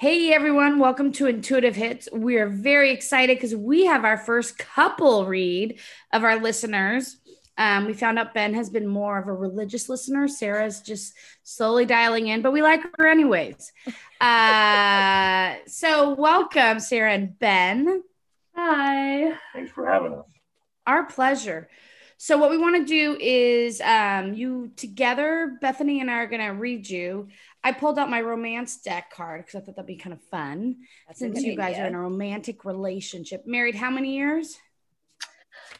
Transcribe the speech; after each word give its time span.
Hey 0.00 0.32
everyone, 0.32 0.78
welcome 0.78 1.10
to 1.14 1.26
Intuitive 1.26 1.74
Hits. 1.74 2.08
We 2.12 2.36
are 2.36 2.48
very 2.48 2.92
excited 2.92 3.36
because 3.36 3.56
we 3.56 3.86
have 3.86 4.04
our 4.04 4.16
first 4.16 4.56
couple 4.56 5.26
read 5.26 5.80
of 6.12 6.22
our 6.22 6.36
listeners. 6.38 7.16
Um, 7.56 7.84
we 7.84 7.94
found 7.94 8.16
out 8.16 8.32
Ben 8.32 8.54
has 8.54 8.70
been 8.70 8.86
more 8.86 9.18
of 9.18 9.26
a 9.26 9.32
religious 9.32 9.88
listener. 9.88 10.28
Sarah's 10.28 10.82
just 10.82 11.14
slowly 11.42 11.84
dialing 11.84 12.28
in, 12.28 12.42
but 12.42 12.52
we 12.52 12.62
like 12.62 12.80
her 12.96 13.08
anyways. 13.08 13.72
Uh, 14.20 15.54
so 15.66 16.14
welcome, 16.14 16.80
Sarah 16.80 17.12
and 17.12 17.38
Ben. 17.38 18.02
Hi. 18.56 19.32
Thanks 19.52 19.70
for 19.70 19.86
having 19.86 20.12
us. 20.12 20.26
Our 20.88 21.06
pleasure. 21.06 21.68
So 22.20 22.36
what 22.36 22.50
we 22.50 22.58
want 22.58 22.74
to 22.74 22.84
do 22.84 23.16
is 23.20 23.80
um, 23.80 24.34
you 24.34 24.72
together, 24.74 25.56
Bethany 25.60 26.00
and 26.00 26.10
I 26.10 26.14
are 26.14 26.26
going 26.26 26.44
to 26.44 26.48
read 26.48 26.90
you 26.90 27.28
I 27.64 27.72
pulled 27.72 27.98
out 27.98 28.08
my 28.08 28.20
romance 28.20 28.78
deck 28.78 29.12
card 29.12 29.44
because 29.44 29.60
I 29.60 29.64
thought 29.64 29.76
that'd 29.76 29.86
be 29.86 29.96
kind 29.96 30.14
of 30.14 30.22
fun. 30.22 30.76
That's 31.06 31.18
Since 31.18 31.42
you 31.42 31.56
guys 31.56 31.74
idea. 31.74 31.84
are 31.84 31.86
in 31.88 31.94
a 31.94 32.00
romantic 32.00 32.64
relationship, 32.64 33.46
married 33.46 33.74
how 33.74 33.90
many 33.90 34.16
years? 34.16 34.58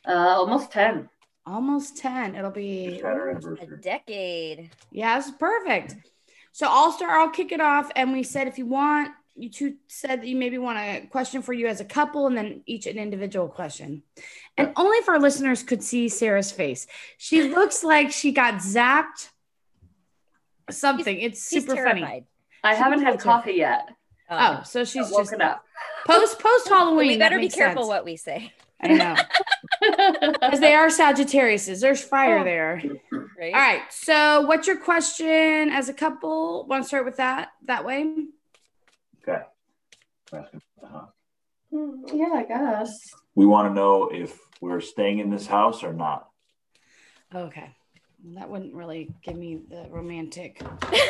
Uh, 0.06 0.12
almost 0.12 0.72
10. 0.72 1.08
Almost 1.46 1.96
10. 1.98 2.34
It'll 2.34 2.50
be 2.50 3.00
a 3.00 3.66
decade. 3.80 4.70
Yeah, 4.90 5.18
this 5.18 5.28
is 5.28 5.34
perfect. 5.38 5.96
So 6.52 6.66
I'll 6.68 6.92
start, 6.92 7.12
I'll 7.12 7.30
kick 7.30 7.52
it 7.52 7.60
off. 7.60 7.90
And 7.94 8.12
we 8.12 8.22
said 8.22 8.48
if 8.48 8.58
you 8.58 8.66
want, 8.66 9.12
you 9.36 9.48
two 9.48 9.76
said 9.86 10.20
that 10.20 10.26
you 10.26 10.36
maybe 10.36 10.58
want 10.58 10.78
a 10.78 11.06
question 11.06 11.42
for 11.42 11.52
you 11.52 11.68
as 11.68 11.80
a 11.80 11.84
couple 11.84 12.26
and 12.26 12.36
then 12.36 12.62
each 12.66 12.86
an 12.86 12.98
individual 12.98 13.48
question. 13.48 14.02
And 14.56 14.72
only 14.76 14.96
if 14.98 15.08
our 15.08 15.20
listeners 15.20 15.62
could 15.62 15.82
see 15.82 16.08
Sarah's 16.08 16.50
face. 16.50 16.88
She 17.16 17.44
looks 17.44 17.84
like 17.84 18.10
she 18.10 18.32
got 18.32 18.54
zapped 18.54 19.28
something. 20.70 21.18
It's 21.20 21.42
super 21.42 21.76
funny. 21.76 22.26
I 22.64 22.74
haven't 22.74 23.02
had 23.02 23.20
coffee 23.20 23.52
yet. 23.52 23.88
Oh, 24.30 24.58
oh 24.60 24.62
so 24.62 24.84
she's 24.84 25.10
just 25.10 25.32
up. 25.34 25.64
post 26.06 26.38
post 26.38 26.68
Halloween. 26.68 27.08
we 27.08 27.18
better 27.18 27.38
be 27.38 27.48
careful 27.48 27.84
sense. 27.84 27.88
what 27.88 28.04
we 28.04 28.16
say. 28.16 28.52
I 28.80 28.88
know. 28.88 29.16
Because 29.80 30.60
they 30.60 30.74
are 30.74 30.88
Sagittariuses. 30.88 31.80
There's 31.80 32.02
fire 32.02 32.38
oh. 32.38 32.44
there. 32.44 32.82
Right. 33.38 33.54
All 33.54 33.60
right. 33.60 33.82
So 33.90 34.42
what's 34.42 34.66
your 34.66 34.76
question 34.76 35.70
as 35.70 35.88
a 35.88 35.94
couple? 35.94 36.66
Want 36.66 36.84
to 36.84 36.88
start 36.88 37.04
with 37.04 37.16
that 37.16 37.48
that 37.66 37.84
way? 37.84 38.14
Okay. 39.22 39.42
Uh-huh. 40.32 41.06
Yeah, 42.12 42.32
I 42.34 42.44
guess. 42.46 43.10
We 43.34 43.46
want 43.46 43.68
to 43.68 43.74
know 43.74 44.10
if 44.12 44.38
we're 44.60 44.80
staying 44.80 45.18
in 45.18 45.30
this 45.30 45.46
house 45.46 45.82
or 45.82 45.92
not. 45.92 46.28
Okay. 47.34 47.74
That 48.24 48.50
wouldn't 48.50 48.74
really 48.74 49.10
give 49.22 49.36
me 49.36 49.58
the 49.68 49.86
romantic. 49.90 50.60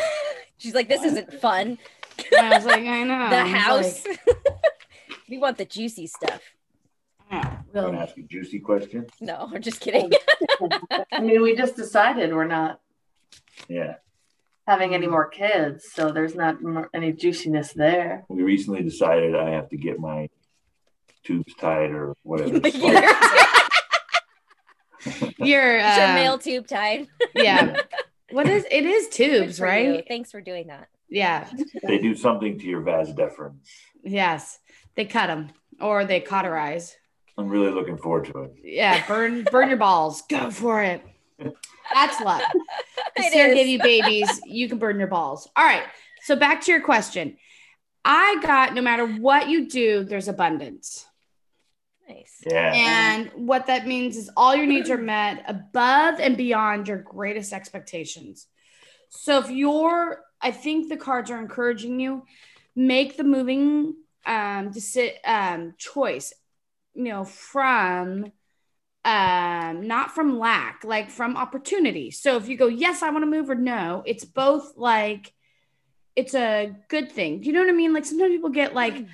She's 0.59 0.75
like, 0.75 0.89
this 0.89 1.03
isn't 1.05 1.33
fun. 1.35 1.79
I 2.37 2.57
was 2.57 2.65
like, 2.65 2.83
I 2.83 3.05
know. 3.05 3.29
The 3.31 3.45
house. 3.45 4.07
Like... 4.07 4.21
we 5.31 5.39
want 5.39 5.59
the 5.59 5.65
juicy 5.65 6.07
stuff. 6.07 6.43
Yeah, 7.31 7.59
really. 7.73 7.97
ask 7.97 8.17
a 8.17 8.23
juicy 8.23 8.59
question? 8.59 9.07
No, 9.21 9.51
I'm 9.53 9.63
just 9.63 9.81
kidding. 9.81 10.11
I 11.13 11.21
mean, 11.21 11.43
we 11.43 11.55
just 11.55 11.77
decided 11.77 12.35
we're 12.35 12.47
not. 12.47 12.81
Yeah. 13.69 13.97
Having 14.67 14.95
any 14.95 15.07
more 15.07 15.29
kids, 15.29 15.87
so 15.93 16.11
there's 16.11 16.35
not 16.35 16.63
more, 16.63 16.91
any 16.95 17.13
juiciness 17.13 17.73
there. 17.73 18.25
We 18.29 18.43
recently 18.43 18.83
decided 18.83 19.35
I 19.35 19.51
have 19.51 19.69
to 19.71 19.77
get 19.77 19.99
my 19.99 20.29
tubes 21.25 21.55
tied 21.55 21.91
or 21.91 22.15
whatever. 22.23 22.61
your 25.39 25.81
uh, 25.81 25.97
your 25.97 26.15
male 26.15 26.39
tube 26.39 26.67
tied. 26.67 27.09
yeah. 27.35 27.77
What 28.31 28.47
is 28.47 28.67
it? 28.71 28.85
Is 28.85 29.09
tubes 29.09 29.59
right? 29.59 29.87
You. 29.87 30.03
Thanks 30.07 30.31
for 30.31 30.43
doing 30.43 30.67
that. 30.67 30.89
Yeah. 31.09 31.49
They 31.83 31.97
do 31.97 32.15
something 32.15 32.59
to 32.59 32.67
your 32.67 32.83
vas 32.83 33.11
deferens. 33.15 33.67
Yes, 34.05 34.59
they 34.97 35.07
cut 35.07 35.29
them 35.29 35.49
or 35.81 36.05
they 36.05 36.21
cauterize. 36.21 36.95
I'm 37.39 37.49
really 37.49 37.71
looking 37.71 37.97
forward 37.97 38.27
to 38.27 38.43
it. 38.43 38.53
Yeah, 38.63 39.07
burn 39.07 39.45
burn 39.45 39.71
your 39.71 39.79
balls. 39.79 40.25
Go 40.29 40.51
for 40.51 40.83
it. 40.83 41.03
That's 41.95 42.21
love. 42.21 42.43
Sarah 43.31 43.55
gave 43.55 43.67
you 43.67 43.79
babies. 43.79 44.43
You 44.45 44.69
can 44.69 44.77
burn 44.77 44.99
your 44.99 45.09
balls. 45.09 45.49
All 45.57 45.65
right. 45.65 45.85
So 46.23 46.37
back 46.37 46.61
to 46.63 46.71
your 46.71 46.83
question. 46.83 47.39
I 48.05 48.39
got 48.43 48.75
no 48.75 48.83
matter 48.83 49.07
what 49.07 49.49
you 49.49 49.69
do, 49.69 50.05
there's 50.05 50.29
abundance. 50.29 51.07
Nice. 52.09 52.43
Yeah. 52.47 52.73
And 52.75 53.31
what 53.35 53.67
that 53.67 53.87
means 53.87 54.17
is 54.17 54.31
all 54.37 54.55
your 54.55 54.67
needs 54.67 54.91
are 54.91 54.99
met 54.99 55.45
above 55.47 56.21
and 56.21 56.37
beyond 56.37 56.89
your 56.89 56.99
greatest 56.99 57.53
expectations. 57.53 58.47
So 59.11 59.39
if 59.39 59.51
you're, 59.51 60.23
I 60.41 60.51
think 60.51 60.89
the 60.89 60.97
cards 60.97 61.31
are 61.31 61.41
encouraging 61.41 62.01
you, 62.01 62.25
make 62.75 63.17
the 63.17 63.25
moving 63.25 63.95
um, 64.25 64.73
sit 64.73 65.17
um, 65.25 65.75
choice, 65.79 66.33
you 66.95 67.05
know, 67.05 67.25
from 67.25 68.33
um 69.05 69.87
not 69.87 70.11
from 70.11 70.41
lack 70.41 70.83
like 70.83 71.09
from 71.09 71.37
opportunity 71.37 72.11
so 72.11 72.37
if 72.37 72.49
you 72.49 72.57
go 72.57 72.67
yes 72.67 73.01
i 73.01 73.09
want 73.11 73.23
to 73.23 73.31
move 73.31 73.49
or 73.49 73.55
no 73.55 74.03
it's 74.05 74.25
both 74.25 74.77
like 74.77 75.33
it's 76.17 76.35
a 76.35 76.75
good 76.89 77.11
thing 77.13 77.41
do 77.41 77.47
you 77.47 77.53
know 77.53 77.61
what 77.61 77.69
i 77.69 77.73
mean 77.73 77.95
like 77.95 78.05
sometimes 78.05 78.33
people 78.33 78.51
get 78.51 78.75
like 78.75 78.95
mm 78.95 79.09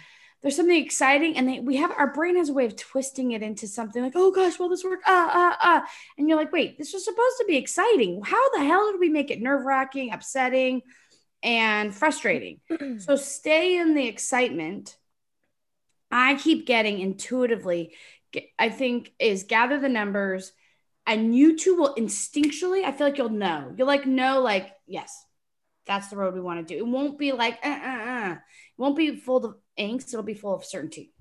there's 0.44 0.56
something 0.56 0.76
exciting 0.76 1.38
and 1.38 1.48
they, 1.48 1.60
we 1.60 1.76
have 1.76 1.90
our 1.92 2.12
brain 2.12 2.36
has 2.36 2.50
a 2.50 2.52
way 2.52 2.66
of 2.66 2.76
twisting 2.76 3.30
it 3.30 3.42
into 3.42 3.66
something 3.66 4.02
like 4.02 4.12
oh 4.14 4.30
gosh 4.30 4.58
will 4.58 4.68
this 4.68 4.84
work? 4.84 5.00
Ah 5.06 5.30
ah 5.32 5.58
ah. 5.62 5.88
And 6.18 6.28
you're 6.28 6.36
like 6.36 6.52
wait 6.52 6.76
this 6.76 6.92
was 6.92 7.02
supposed 7.02 7.38
to 7.38 7.46
be 7.48 7.56
exciting. 7.56 8.20
How 8.22 8.50
the 8.50 8.62
hell 8.62 8.92
did 8.92 9.00
we 9.00 9.08
make 9.08 9.30
it 9.30 9.40
nerve-wracking 9.40 10.12
upsetting 10.12 10.82
and 11.42 11.94
frustrating? 11.94 12.60
So 13.00 13.16
stay 13.16 13.78
in 13.78 13.94
the 13.94 14.06
excitement. 14.06 14.96
I 16.12 16.34
keep 16.34 16.66
getting 16.66 17.00
intuitively 17.00 17.94
i 18.58 18.68
think 18.68 19.12
is 19.20 19.44
gather 19.44 19.78
the 19.78 19.88
numbers 19.88 20.52
and 21.06 21.34
you 21.36 21.56
two 21.56 21.76
will 21.76 21.94
instinctually 21.94 22.84
i 22.84 22.90
feel 22.92 23.06
like 23.06 23.16
you'll 23.16 23.28
know. 23.30 23.72
You'll 23.76 23.86
like 23.86 24.06
know 24.06 24.40
like 24.40 24.72
yes 24.86 25.24
that's 25.86 26.08
the 26.08 26.16
road 26.16 26.34
we 26.34 26.40
want 26.40 26.66
to 26.66 26.74
do. 26.74 26.78
It 26.78 26.86
won't 26.86 27.18
be 27.18 27.32
like 27.32 27.58
uh, 27.64 27.68
uh, 27.68 28.10
uh. 28.10 28.32
it 28.32 28.78
won't 28.78 28.96
be 28.96 29.16
full 29.16 29.44
of 29.44 29.56
angst, 29.78 30.08
it'll 30.08 30.22
be 30.22 30.34
full 30.34 30.54
of 30.54 30.64
certainty. 30.64 31.12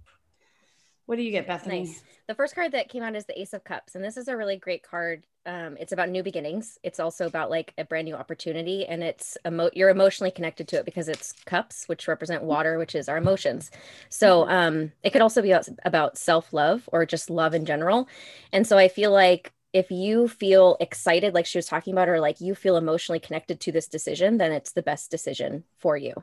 What 1.05 1.17
do 1.17 1.23
you 1.23 1.31
get, 1.31 1.47
Bethany? 1.47 1.83
Nice. 1.83 2.01
The 2.27 2.35
first 2.35 2.55
card 2.55 2.71
that 2.71 2.87
came 2.87 3.03
out 3.03 3.15
is 3.15 3.25
the 3.25 3.37
Ace 3.39 3.51
of 3.51 3.65
Cups, 3.65 3.95
and 3.95 4.03
this 4.03 4.15
is 4.15 4.29
a 4.29 4.37
really 4.37 4.55
great 4.55 4.83
card. 4.83 5.25
Um, 5.45 5.75
it's 5.77 5.91
about 5.91 6.09
new 6.09 6.23
beginnings. 6.23 6.79
It's 6.81 7.01
also 7.01 7.25
about 7.25 7.49
like 7.49 7.73
a 7.77 7.83
brand 7.83 8.05
new 8.05 8.15
opportunity, 8.15 8.85
and 8.85 9.03
it's 9.03 9.37
emo- 9.45 9.69
you're 9.73 9.89
emotionally 9.89 10.31
connected 10.31 10.69
to 10.69 10.77
it 10.77 10.85
because 10.85 11.09
it's 11.09 11.33
cups, 11.45 11.83
which 11.87 12.07
represent 12.07 12.43
water, 12.43 12.77
which 12.77 12.95
is 12.95 13.09
our 13.09 13.17
emotions. 13.17 13.69
So 14.07 14.43
mm-hmm. 14.43 14.51
um, 14.51 14.91
it 15.03 15.11
could 15.11 15.21
also 15.21 15.41
be 15.41 15.51
about, 15.51 15.67
about 15.83 16.17
self 16.17 16.53
love 16.53 16.87
or 16.93 17.05
just 17.05 17.29
love 17.29 17.53
in 17.53 17.65
general. 17.65 18.07
And 18.53 18.65
so 18.65 18.77
I 18.77 18.87
feel 18.87 19.11
like 19.11 19.51
if 19.73 19.89
you 19.89 20.28
feel 20.28 20.78
excited, 20.79 21.34
like 21.34 21.47
she 21.47 21.57
was 21.57 21.66
talking 21.66 21.94
about, 21.94 22.07
or 22.07 22.19
like 22.19 22.39
you 22.39 22.53
feel 22.53 22.78
emotionally 22.78 23.19
connected 23.19 23.59
to 23.61 23.72
this 23.72 23.88
decision, 23.88 24.38
then 24.38 24.51
it's 24.51 24.72
the 24.72 24.84
best 24.84 25.09
decision 25.09 25.63
for 25.79 25.97
you. 25.97 26.13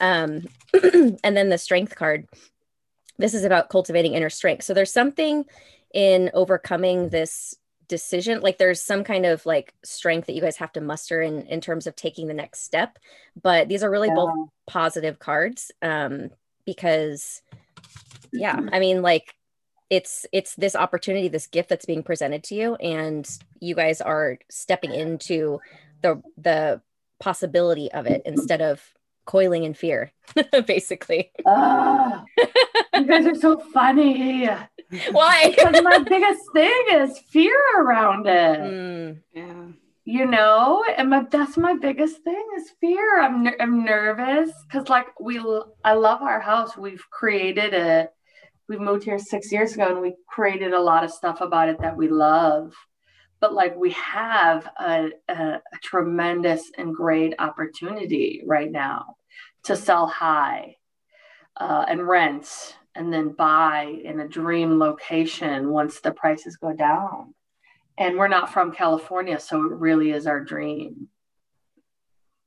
Um, 0.00 0.48
and 0.82 1.36
then 1.36 1.48
the 1.48 1.58
strength 1.58 1.94
card, 1.94 2.26
this 3.16 3.32
is 3.32 3.44
about 3.44 3.70
cultivating 3.70 4.14
inner 4.14 4.28
strength. 4.28 4.64
So 4.64 4.74
there's 4.74 4.92
something 4.92 5.44
in 5.94 6.30
overcoming 6.34 7.08
this 7.08 7.54
decision 7.88 8.40
like 8.40 8.58
there's 8.58 8.82
some 8.82 9.04
kind 9.04 9.24
of 9.24 9.46
like 9.46 9.72
strength 9.84 10.26
that 10.26 10.34
you 10.34 10.40
guys 10.40 10.56
have 10.56 10.72
to 10.72 10.80
muster 10.80 11.22
in 11.22 11.42
in 11.42 11.60
terms 11.60 11.86
of 11.86 11.94
taking 11.94 12.26
the 12.26 12.34
next 12.34 12.64
step 12.64 12.98
but 13.40 13.68
these 13.68 13.84
are 13.84 13.90
really 13.90 14.08
yeah. 14.08 14.14
both 14.14 14.34
positive 14.66 15.20
cards 15.20 15.70
um 15.82 16.28
because 16.64 17.42
yeah 18.32 18.58
i 18.72 18.80
mean 18.80 19.02
like 19.02 19.36
it's 19.90 20.26
it's 20.32 20.54
this 20.56 20.74
opportunity 20.74 21.28
this 21.28 21.46
gift 21.46 21.68
that's 21.68 21.84
being 21.84 22.02
presented 22.02 22.42
to 22.42 22.54
you 22.54 22.74
and 22.76 23.38
you 23.60 23.74
guys 23.74 24.00
are 24.00 24.38
stepping 24.50 24.92
into 24.92 25.60
the 26.02 26.20
the 26.36 26.80
possibility 27.20 27.90
of 27.92 28.06
it 28.06 28.22
instead 28.24 28.60
of 28.60 28.82
coiling 29.24 29.64
in 29.64 29.74
fear 29.74 30.12
basically. 30.66 31.32
Oh, 31.44 32.24
you 32.94 33.06
guys 33.06 33.26
are 33.26 33.34
so 33.34 33.58
funny. 33.58 34.46
Why? 35.10 35.50
Because 35.50 35.82
my 35.82 35.98
biggest 35.98 36.42
thing 36.52 36.84
is 36.92 37.18
fear 37.30 37.58
around 37.76 38.26
it. 38.26 38.60
Mm. 38.60 39.20
yeah. 39.34 39.64
You 40.08 40.24
know 40.26 40.84
and 40.96 41.10
my, 41.10 41.26
that's 41.28 41.56
my 41.56 41.74
biggest 41.74 42.22
thing 42.22 42.46
is 42.56 42.70
fear. 42.80 43.20
I'm, 43.20 43.48
I'm 43.58 43.84
nervous 43.84 44.52
because 44.68 44.88
like 44.88 45.18
we 45.18 45.40
i 45.84 45.94
love 45.94 46.22
our 46.22 46.40
house. 46.40 46.76
We've 46.76 47.04
created 47.10 47.74
it 47.74 48.12
we 48.68 48.78
moved 48.78 49.04
here 49.04 49.18
six 49.18 49.52
years 49.52 49.74
ago 49.74 49.88
and 49.90 50.00
we 50.00 50.14
created 50.28 50.72
a 50.72 50.80
lot 50.80 51.04
of 51.04 51.10
stuff 51.10 51.40
about 51.40 51.68
it 51.68 51.80
that 51.80 51.96
we 51.96 52.08
love. 52.08 52.72
But 53.40 53.54
like 53.54 53.76
we 53.76 53.90
have 53.92 54.68
a, 54.80 55.10
a, 55.28 55.34
a, 55.34 55.60
tremendous 55.82 56.70
and 56.78 56.94
great 56.94 57.34
opportunity 57.38 58.42
right 58.46 58.70
now 58.70 59.16
to 59.64 59.76
sell 59.76 60.06
high 60.06 60.76
uh, 61.58 61.84
and 61.86 62.06
rent 62.06 62.76
and 62.94 63.12
then 63.12 63.32
buy 63.32 63.94
in 64.02 64.20
a 64.20 64.28
dream 64.28 64.78
location 64.78 65.70
once 65.70 66.00
the 66.00 66.12
prices 66.12 66.56
go 66.56 66.72
down. 66.72 67.34
And 67.98 68.16
we're 68.16 68.28
not 68.28 68.52
from 68.52 68.72
california 68.72 69.38
so 69.38 69.64
it 69.64 69.72
really 69.72 70.10
is 70.10 70.26
our 70.26 70.40
dream. 70.40 71.08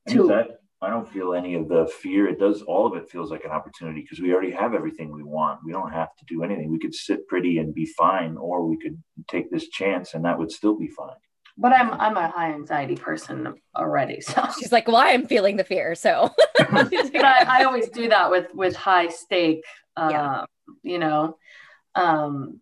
To, 0.08 0.46
I 0.82 0.88
don't 0.88 1.08
feel 1.08 1.34
any 1.34 1.54
of 1.54 1.68
the 1.68 1.86
fear. 2.00 2.26
It 2.26 2.38
does 2.38 2.62
all 2.62 2.86
of 2.86 2.96
it 2.96 3.10
feels 3.10 3.30
like 3.30 3.44
an 3.44 3.50
opportunity 3.50 4.00
because 4.00 4.20
we 4.20 4.32
already 4.32 4.50
have 4.52 4.72
everything 4.74 5.12
we 5.12 5.22
want. 5.22 5.60
We 5.64 5.72
don't 5.72 5.92
have 5.92 6.16
to 6.16 6.24
do 6.26 6.42
anything. 6.42 6.70
We 6.70 6.78
could 6.78 6.94
sit 6.94 7.28
pretty 7.28 7.58
and 7.58 7.74
be 7.74 7.84
fine, 7.84 8.36
or 8.38 8.66
we 8.66 8.78
could 8.78 9.02
take 9.28 9.50
this 9.50 9.68
chance 9.68 10.14
and 10.14 10.24
that 10.24 10.38
would 10.38 10.50
still 10.50 10.78
be 10.78 10.88
fine. 10.88 11.16
But 11.58 11.72
I'm 11.72 11.92
I'm 11.92 12.16
a 12.16 12.28
high 12.28 12.52
anxiety 12.52 12.96
person 12.96 13.54
already, 13.76 14.20
so 14.22 14.42
She's 14.58 14.72
like, 14.72 14.88
well, 14.88 14.96
I'm 14.96 15.26
feeling 15.26 15.56
the 15.56 15.64
fear. 15.64 15.94
So 15.94 16.30
but 16.58 16.94
I, 16.94 17.60
I 17.60 17.64
always 17.64 17.88
do 17.90 18.08
that 18.08 18.30
with 18.30 18.46
with 18.54 18.74
high 18.74 19.08
stake 19.08 19.64
uh 19.96 20.08
Yeah. 20.10 20.44
you 20.82 20.98
know 20.98 21.36
um 21.94 22.60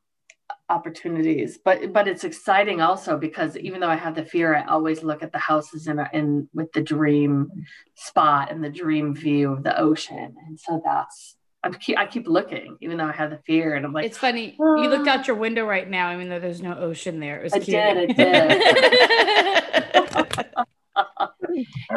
opportunities 0.70 1.58
but 1.64 1.92
but 1.92 2.06
it's 2.06 2.24
exciting 2.24 2.80
also 2.80 3.16
because 3.16 3.56
even 3.56 3.80
though 3.80 3.88
i 3.88 3.96
have 3.96 4.14
the 4.14 4.24
fear 4.24 4.54
i 4.54 4.64
always 4.66 5.02
look 5.02 5.22
at 5.22 5.32
the 5.32 5.38
houses 5.38 5.86
in 5.86 5.98
in 6.12 6.48
with 6.52 6.70
the 6.72 6.82
dream 6.82 7.48
spot 7.94 8.50
and 8.50 8.62
the 8.62 8.68
dream 8.68 9.14
view 9.14 9.52
of 9.52 9.62
the 9.62 9.78
ocean 9.80 10.34
and 10.46 10.60
so 10.60 10.80
that's 10.84 11.36
i 11.64 11.70
keep 11.70 11.96
i 11.98 12.06
keep 12.06 12.28
looking 12.28 12.76
even 12.82 12.98
though 12.98 13.06
i 13.06 13.12
have 13.12 13.30
the 13.30 13.40
fear 13.46 13.76
and 13.76 13.86
i'm 13.86 13.92
like 13.92 14.04
It's 14.04 14.18
funny. 14.18 14.56
You 14.58 14.88
looked 14.88 15.08
ah. 15.08 15.12
out 15.12 15.26
your 15.26 15.36
window 15.36 15.64
right 15.66 15.88
now, 15.88 16.12
even 16.14 16.28
though 16.28 16.38
there's 16.38 16.62
no 16.62 16.76
ocean 16.76 17.18
there. 17.18 17.40
It 17.40 17.44
was 17.44 17.52
i 17.54 17.60
cute. 17.60 17.76
did 17.76 18.20
i 18.20 18.54
did 20.36 20.46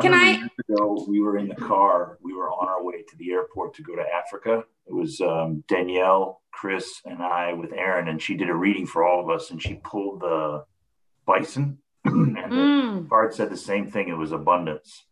Can 0.02 0.14
I- 0.14 0.32
years 0.32 0.50
ago, 0.70 1.06
we 1.08 1.22
were 1.22 1.38
in 1.38 1.48
the 1.48 1.56
car. 1.56 2.18
We 2.22 2.34
were 2.34 2.50
on 2.50 2.68
our 2.68 2.84
way 2.84 3.04
to 3.04 3.16
the 3.18 3.32
airport 3.32 3.74
to 3.76 3.84
go 3.84 3.96
to 3.96 4.02
Africa. 4.04 4.64
It 4.88 4.94
was 4.94 5.20
um, 5.22 5.64
Danielle, 5.68 6.42
Chris, 6.52 7.02
and 7.06 7.22
I 7.22 7.54
with 7.54 7.72
Aaron, 7.74 8.08
and 8.08 8.22
she 8.22 8.36
did 8.36 8.50
a 8.50 8.56
reading 8.56 8.86
for 8.86 9.04
all 9.08 9.20
of 9.24 9.30
us, 9.30 9.52
and 9.52 9.62
she 9.62 9.76
pulled 9.76 10.22
the 10.22 10.66
bison, 11.26 11.78
and 12.06 12.36
the 12.36 12.42
Mm. 12.42 13.10
card 13.10 13.34
said 13.34 13.50
the 13.50 13.58
same 13.58 13.90
thing. 13.90 14.10
It 14.10 14.18
was 14.18 14.32
abundance, 14.32 15.06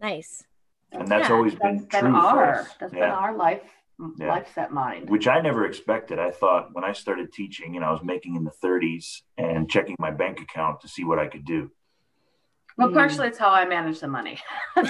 nice. 0.00 0.42
and 0.90 1.06
that's 1.08 1.28
Yeah, 1.28 1.34
always 1.34 1.52
that's 1.54 1.62
been 1.62 1.78
been 1.78 2.00
true 2.12 2.12
for 2.12 2.16
our 2.18 2.54
us. 2.60 2.68
that's 2.80 2.92
been 2.92 3.02
Yeah. 3.02 3.14
our 3.14 3.34
life 3.36 3.62
Yeah. 4.18 4.28
life 4.28 4.52
set 4.54 4.72
mind 4.72 5.08
which 5.10 5.28
I 5.28 5.40
never 5.40 5.64
expected. 5.64 6.18
I 6.18 6.30
thought 6.32 6.70
when 6.74 6.82
I 6.84 6.92
started 6.92 7.32
teaching, 7.32 7.76
and 7.76 7.84
I 7.84 7.92
was 7.92 8.02
making 8.02 8.34
in 8.36 8.44
the 8.44 8.50
30s 8.50 9.22
and 9.38 9.70
checking 9.70 9.96
my 9.98 10.10
bank 10.10 10.40
account 10.40 10.80
to 10.80 10.88
see 10.88 11.04
what 11.04 11.18
I 11.18 11.28
could 11.28 11.44
do. 11.44 11.70
Well 12.78 12.88
Mm. 12.88 12.94
partially 12.94 13.28
it's 13.28 13.38
how 13.38 13.50
i 13.50 13.64
manage 13.64 14.00
the 14.00 14.08
money 14.08 14.38
She's 14.76 14.86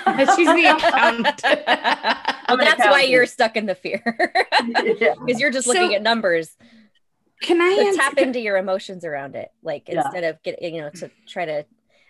the 0.48 0.74
accountant. 0.76 1.40
Well, 1.42 1.56
I'm 2.48 2.60
an 2.60 2.64
that's 2.66 2.84
why 2.86 3.02
you're 3.02 3.26
stuck 3.26 3.56
in 3.56 3.66
the 3.66 3.74
fear 3.74 4.02
yeah. 5.00 5.14
because 5.24 5.40
you're 5.40 5.50
just 5.50 5.66
looking 5.66 5.90
So- 5.90 5.94
at 5.96 6.02
numbers. 6.02 6.56
Can 7.42 7.60
I 7.60 7.74
So 7.74 7.86
answer? 7.88 7.98
tap 8.00 8.18
into 8.18 8.38
your 8.40 8.56
emotions 8.56 9.04
around 9.04 9.34
it, 9.34 9.50
like 9.64 9.88
Yeah. 9.88 10.02
instead 10.04 10.22
of 10.24 10.40
getting, 10.44 10.74
you 10.76 10.82
know 10.82 10.90
to 10.90 11.10
try 11.26 11.44
to. 11.44 11.64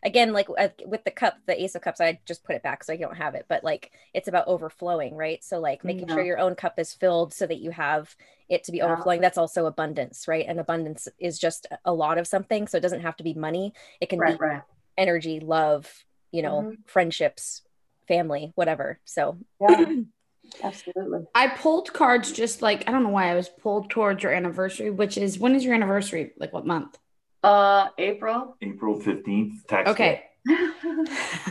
Again, 0.05 0.33
like 0.33 0.49
uh, 0.59 0.69
with 0.85 1.05
the 1.05 1.11
cup, 1.13 1.37
the 1.47 1.63
Ace 1.63 1.75
of 1.77 1.81
Cups, 1.83 2.01
I 2.01 2.19
just 2.27 2.43
put 2.45 2.57
it 2.57 2.63
back 2.65 2.83
so 2.85 2.93
I 2.93 2.97
don't 2.97 3.17
have 3.17 3.35
it. 3.37 3.47
But 3.49 3.63
like, 3.65 3.93
it's 4.13 4.27
about 4.29 4.49
overflowing, 4.49 5.15
right? 5.15 5.43
So 5.45 5.59
like 5.61 5.85
making 5.85 6.09
Yeah. 6.09 6.15
sure 6.17 6.25
your 6.25 6.39
own 6.41 6.55
cup 6.57 6.75
is 6.79 6.93
filled 6.93 7.33
so 7.33 7.47
that 7.47 7.61
you 7.61 7.71
have 7.71 8.15
it 8.51 8.65
to 8.65 8.73
be 8.73 8.79
Yeah. 8.79 8.87
overflowing. 8.87 9.21
That's 9.23 9.39
also 9.39 9.65
abundance, 9.67 10.27
right? 10.29 10.45
And 10.47 10.59
abundance 10.61 11.07
is 11.21 11.39
just 11.39 11.67
a 11.85 11.95
lot 11.95 12.19
of 12.19 12.27
something, 12.27 12.67
so 12.67 12.77
it 12.79 12.81
doesn't 12.83 13.03
have 13.03 13.17
to 13.19 13.25
be 13.25 13.33
money. 13.33 13.73
It 14.03 14.09
can 14.11 14.19
right 14.19 14.37
be 14.39 14.45
right 14.45 14.63
energy, 14.99 15.41
love, 15.41 15.91
you 16.31 16.43
know, 16.43 16.63
Mhm. 16.63 16.77
friendships, 16.87 17.63
family, 18.09 18.53
whatever. 18.55 18.99
So 19.05 19.39
yeah 19.61 19.87
absolutely 20.65 21.21
I 21.35 21.49
pulled 21.49 21.93
cards 21.93 22.33
just 22.33 22.63
like 22.63 22.89
I 22.89 22.93
don't 22.93 23.03
know 23.05 23.09
why 23.11 23.31
I 23.31 23.35
was 23.35 23.49
pulled 23.49 23.91
towards 23.91 24.23
your 24.23 24.33
anniversary, 24.33 24.91
which 24.91 25.17
is 25.17 25.39
when 25.39 25.55
is 25.55 25.65
your 25.65 25.75
anniversary? 25.75 26.33
Like 26.39 26.53
what 26.53 26.67
month? 26.67 26.99
uh 27.45 27.89
april 27.99 28.57
April 28.63 29.01
15th, 29.01 29.67
tax 29.67 29.91
Okay. 29.91 30.23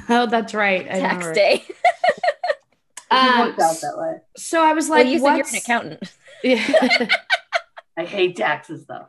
oh, 0.09 0.27
that's 0.29 0.53
right. 0.53 0.81
I 0.87 0.99
tax 0.99 1.25
remember. 1.25 1.33
day. 1.33 1.65
It 3.13 3.15
Um, 3.15 3.39
worked 3.39 3.59
out 3.59 3.81
that 3.81 3.97
way. 3.97 4.13
So 4.37 4.63
I 4.63 4.71
was 4.71 4.87
Well, 4.87 4.99
like, 5.03 5.11
you 5.11 5.19
said 5.19 5.35
you're 5.35 5.45
an 5.47 5.55
accountant. 5.55 6.15
Yeah. 6.43 7.07
I 7.97 8.05
hate 8.05 8.37
taxes 8.37 8.85
though. 8.87 9.07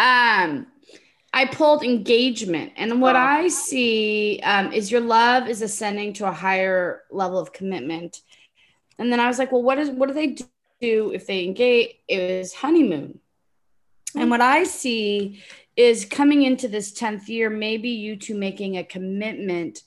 um 0.00 0.66
I 1.32 1.44
pulled 1.44 1.82
engagement, 1.84 2.72
and 2.76 3.00
what 3.00 3.16
Oh. 3.16 3.20
I 3.20 3.48
see 3.48 4.40
um, 4.42 4.72
is 4.72 4.90
your 4.90 5.02
love 5.02 5.48
is 5.48 5.62
ascending 5.62 6.14
to 6.14 6.26
a 6.26 6.32
higher 6.32 7.02
level 7.10 7.38
of 7.38 7.52
commitment. 7.52 8.22
And 8.98 9.12
then 9.12 9.20
I 9.20 9.28
was 9.28 9.38
like, 9.38 9.52
well, 9.52 9.62
what 9.62 9.78
is 9.78 9.90
what 9.90 10.08
do 10.08 10.14
they 10.14 10.36
do 10.80 11.12
if 11.12 11.26
they 11.26 11.44
engage? 11.44 11.96
It 12.08 12.38
was 12.38 12.54
honeymoon, 12.54 13.20
and 14.16 14.30
what 14.30 14.40
I 14.40 14.64
see 14.64 15.42
is 15.76 16.04
coming 16.04 16.42
into 16.42 16.66
this 16.66 16.92
tenth 16.92 17.28
year, 17.28 17.48
maybe 17.48 17.90
you 17.90 18.16
two 18.16 18.36
making 18.36 18.76
a 18.76 18.84
commitment. 18.84 19.82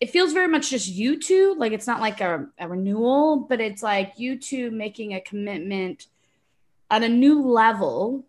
It 0.00 0.10
feels 0.10 0.32
very 0.32 0.48
much 0.48 0.70
just 0.70 0.88
you 0.88 1.20
two, 1.20 1.54
like 1.58 1.72
it's 1.72 1.86
not 1.86 2.00
like 2.00 2.20
a, 2.20 2.46
a 2.58 2.66
renewal, 2.66 3.36
but 3.48 3.60
it's 3.60 3.82
like 3.82 4.14
you 4.16 4.38
two 4.38 4.70
making 4.70 5.14
a 5.14 5.20
commitment 5.20 6.06
at 6.90 7.04
a 7.04 7.08
new 7.08 7.42
level 7.42 8.24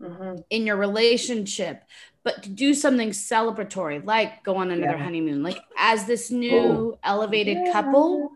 Mhm. 0.00 0.44
in 0.50 0.66
your 0.66 0.76
relationship, 0.76 1.82
but 2.22 2.42
to 2.42 2.50
do 2.50 2.74
something 2.74 3.10
celebratory, 3.10 4.04
like 4.04 4.44
go 4.44 4.56
on 4.56 4.70
another 4.70 4.96
Yeah. 4.98 5.04
honeymoon, 5.04 5.42
like 5.42 5.58
as 5.78 6.04
this 6.04 6.30
new 6.30 6.98
elevated 7.02 7.58
Yeah. 7.64 7.72
couple 7.72 8.32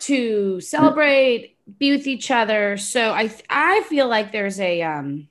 to 0.00 0.60
celebrate, 0.60 1.56
be 1.78 1.92
with 1.92 2.06
each 2.06 2.30
other. 2.30 2.76
So 2.76 3.12
I 3.12 3.30
I 3.48 3.82
feel 3.82 4.08
like 4.08 4.32
there's 4.32 4.60
a 4.60 4.82
um 4.82 5.28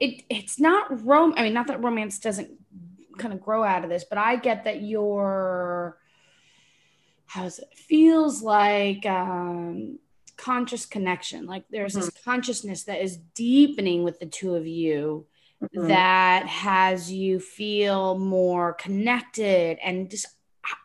it 0.00 0.24
it's 0.28 0.58
not 0.60 1.04
rom 1.04 1.32
I 1.36 1.42
mean 1.42 1.54
not 1.54 1.68
that 1.68 1.82
romance 1.82 2.18
doesn't 2.18 2.50
kind 3.18 3.32
of 3.32 3.40
grow 3.40 3.64
out 3.64 3.82
of 3.84 3.90
this, 3.90 4.04
but 4.04 4.18
I 4.18 4.36
get 4.36 4.64
that 4.64 4.82
you're 4.82 5.96
how's 7.26 7.58
it 7.58 7.74
feels 7.76 8.42
like 8.42 9.04
um 9.06 9.98
conscious 10.36 10.86
connection. 10.86 11.46
Like 11.46 11.64
there's 11.70 11.94
this 11.94 12.10
consciousness 12.24 12.84
that 12.84 13.02
is 13.02 13.16
deepening 13.34 14.04
with 14.04 14.18
the 14.20 14.26
two 14.26 14.54
of 14.54 14.66
you 14.66 15.26
Mhm. 15.62 15.88
that 15.88 16.46
has 16.46 17.10
you 17.10 17.40
feel 17.40 18.18
more 18.18 18.74
connected 18.74 19.78
and 19.82 20.10
just 20.10 20.26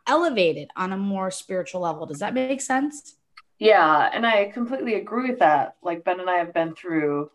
elevated 0.07 0.69
on 0.77 0.93
a 0.93 0.97
more 0.97 1.29
spiritual 1.29 1.81
level. 1.81 2.05
Does 2.05 2.19
that 2.19 2.33
make 2.33 2.61
sense? 2.61 3.17
Yeah, 3.59 4.09
and 4.13 4.25
I 4.25 4.45
completely 4.45 4.95
agree 4.95 5.29
with 5.29 5.39
that. 5.39 5.75
Like 5.81 6.03
Ben 6.05 6.19
and 6.21 6.29
I 6.29 6.37
have 6.37 6.53
been 6.53 6.73
through 6.73 7.31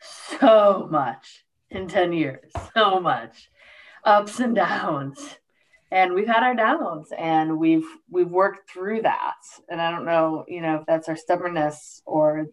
so 0.00 0.88
much 0.90 1.44
in 1.70 1.88
10 1.88 2.12
years, 2.12 2.50
so 2.74 3.00
much 3.00 3.48
ups 4.04 4.40
and 4.40 4.54
downs. 4.54 5.36
And 5.92 6.14
we've 6.14 6.26
had 6.26 6.42
our 6.42 6.54
downs 6.54 7.12
and 7.18 7.58
we've 7.58 7.86
we've 8.10 8.30
worked 8.30 8.70
through 8.70 9.02
that. 9.02 9.36
And 9.68 9.78
I 9.78 9.90
don't 9.90 10.06
know, 10.06 10.46
you 10.48 10.62
know, 10.62 10.76
if 10.76 10.86
that's 10.86 11.06
our 11.10 11.16
stubbornness 11.16 12.00
or 12.06 12.46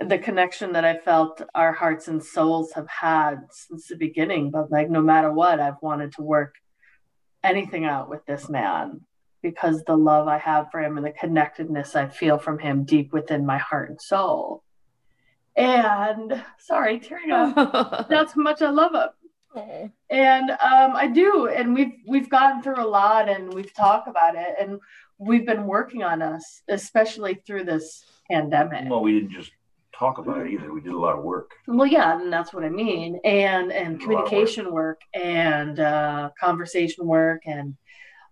the 0.00 0.16
connection 0.16 0.72
that 0.72 0.84
I 0.84 0.96
felt 0.96 1.42
our 1.54 1.74
hearts 1.74 2.08
and 2.08 2.24
souls 2.24 2.72
have 2.72 2.88
had 2.88 3.40
since 3.50 3.88
the 3.88 3.96
beginning. 3.96 4.50
But 4.50 4.72
like 4.72 4.88
no 4.88 5.02
matter 5.02 5.30
what, 5.30 5.60
I've 5.60 5.82
wanted 5.82 6.12
to 6.12 6.22
work 6.22 6.54
anything 7.44 7.84
out 7.84 8.08
with 8.08 8.24
this 8.24 8.48
man 8.48 9.02
because 9.42 9.84
the 9.84 9.96
love 9.96 10.26
I 10.26 10.38
have 10.38 10.70
for 10.72 10.82
him 10.82 10.96
and 10.96 11.04
the 11.04 11.10
connectedness 11.10 11.94
I 11.94 12.08
feel 12.08 12.38
from 12.38 12.58
him 12.58 12.84
deep 12.84 13.12
within 13.12 13.44
my 13.44 13.58
heart 13.58 13.90
and 13.90 14.00
soul. 14.00 14.64
And 15.56 16.42
sorry, 16.58 17.00
tearing 17.00 17.32
up. 17.32 18.08
That's 18.08 18.32
how 18.32 18.40
much 18.40 18.62
I 18.62 18.70
love 18.70 18.94
him. 18.94 19.25
And 20.10 20.50
um, 20.50 20.94
I 20.94 21.08
do, 21.08 21.48
and 21.48 21.74
we've 21.74 21.92
we've 22.06 22.28
gotten 22.28 22.62
through 22.62 22.82
a 22.82 22.86
lot, 22.86 23.28
and 23.28 23.52
we've 23.52 23.72
talked 23.74 24.08
about 24.08 24.34
it, 24.34 24.54
and 24.60 24.78
we've 25.18 25.46
been 25.46 25.66
working 25.66 26.02
on 26.02 26.22
us, 26.22 26.62
especially 26.68 27.42
through 27.46 27.64
this 27.64 28.04
pandemic. 28.30 28.90
Well, 28.90 29.02
we 29.02 29.18
didn't 29.18 29.32
just 29.32 29.50
talk 29.98 30.18
about 30.18 30.46
it 30.46 30.50
either. 30.52 30.72
We 30.72 30.80
did 30.80 30.92
a 30.92 30.98
lot 30.98 31.16
of 31.16 31.24
work. 31.24 31.52
Well, 31.66 31.86
yeah, 31.86 32.20
and 32.20 32.32
that's 32.32 32.52
what 32.52 32.64
I 32.64 32.68
mean, 32.68 33.18
and 33.24 33.72
and 33.72 33.94
of 33.94 34.00
work. 34.00 34.00
communication 34.02 34.72
work 34.72 35.00
and 35.14 35.80
uh, 35.80 36.30
conversation 36.38 37.06
work 37.06 37.42
and 37.46 37.76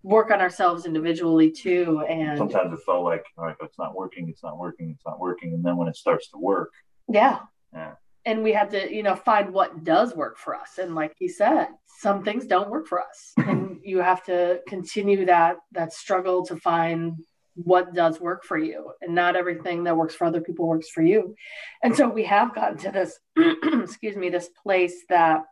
work 0.03 0.31
on 0.31 0.41
ourselves 0.41 0.85
individually 0.85 1.51
too, 1.51 2.05
and 2.09 2.37
Sometimes 2.37 2.73
it 2.75 2.81
felt 2.85 3.05
like, 3.05 3.25
all 3.39 3.47
right, 3.47 3.57
it's 3.63 3.79
not 3.79 3.95
working, 3.97 4.29
it's 4.29 4.43
not 4.43 4.59
working, 4.59 4.91
it's 4.91 5.05
not 5.07 5.19
working. 5.19 5.55
And 5.55 5.65
then 5.65 5.77
when 5.79 5.89
it 5.89 5.97
starts 5.97 6.29
to 6.31 6.39
work, 6.39 6.73
Yeah. 7.09 7.41
Yeah. 7.73 7.95
And 8.27 8.43
we 8.43 8.53
had 8.53 8.71
to, 8.71 8.95
you 8.95 9.03
know, 9.03 9.17
find 9.17 9.53
what 9.53 9.85
does 9.85 10.15
work 10.15 10.39
for 10.39 10.55
us. 10.55 10.79
And 10.79 10.95
like 10.95 11.15
he 11.19 11.29
said, 11.29 11.69
some 12.01 12.25
things 12.25 12.47
don't 12.47 12.71
work 12.71 12.87
for 12.87 13.01
us. 13.01 13.33
and 13.37 13.79
you 13.83 13.99
have 13.99 14.25
to 14.25 14.61
continue 14.67 15.27
that 15.27 15.57
that 15.73 15.93
struggle 15.93 16.45
to 16.47 16.57
find 16.57 17.19
what 17.55 17.95
does 17.95 18.21
work 18.21 18.45
for 18.45 18.59
you. 18.59 18.93
And 19.01 19.15
not 19.15 19.37
everything 19.37 19.85
that 19.85 19.97
works 19.97 20.15
for 20.15 20.25
other 20.25 20.41
people 20.41 20.67
works 20.67 20.91
for 20.91 21.03
you. 21.03 21.35
And 21.83 21.95
so 21.95 22.09
we 22.09 22.25
have 22.25 22.55
gotten 22.55 22.79
to 22.79 22.91
this, 22.91 23.19
excuse 23.37 24.17
me, 24.17 24.31
this 24.31 24.49
place 24.63 25.05
that 25.09 25.43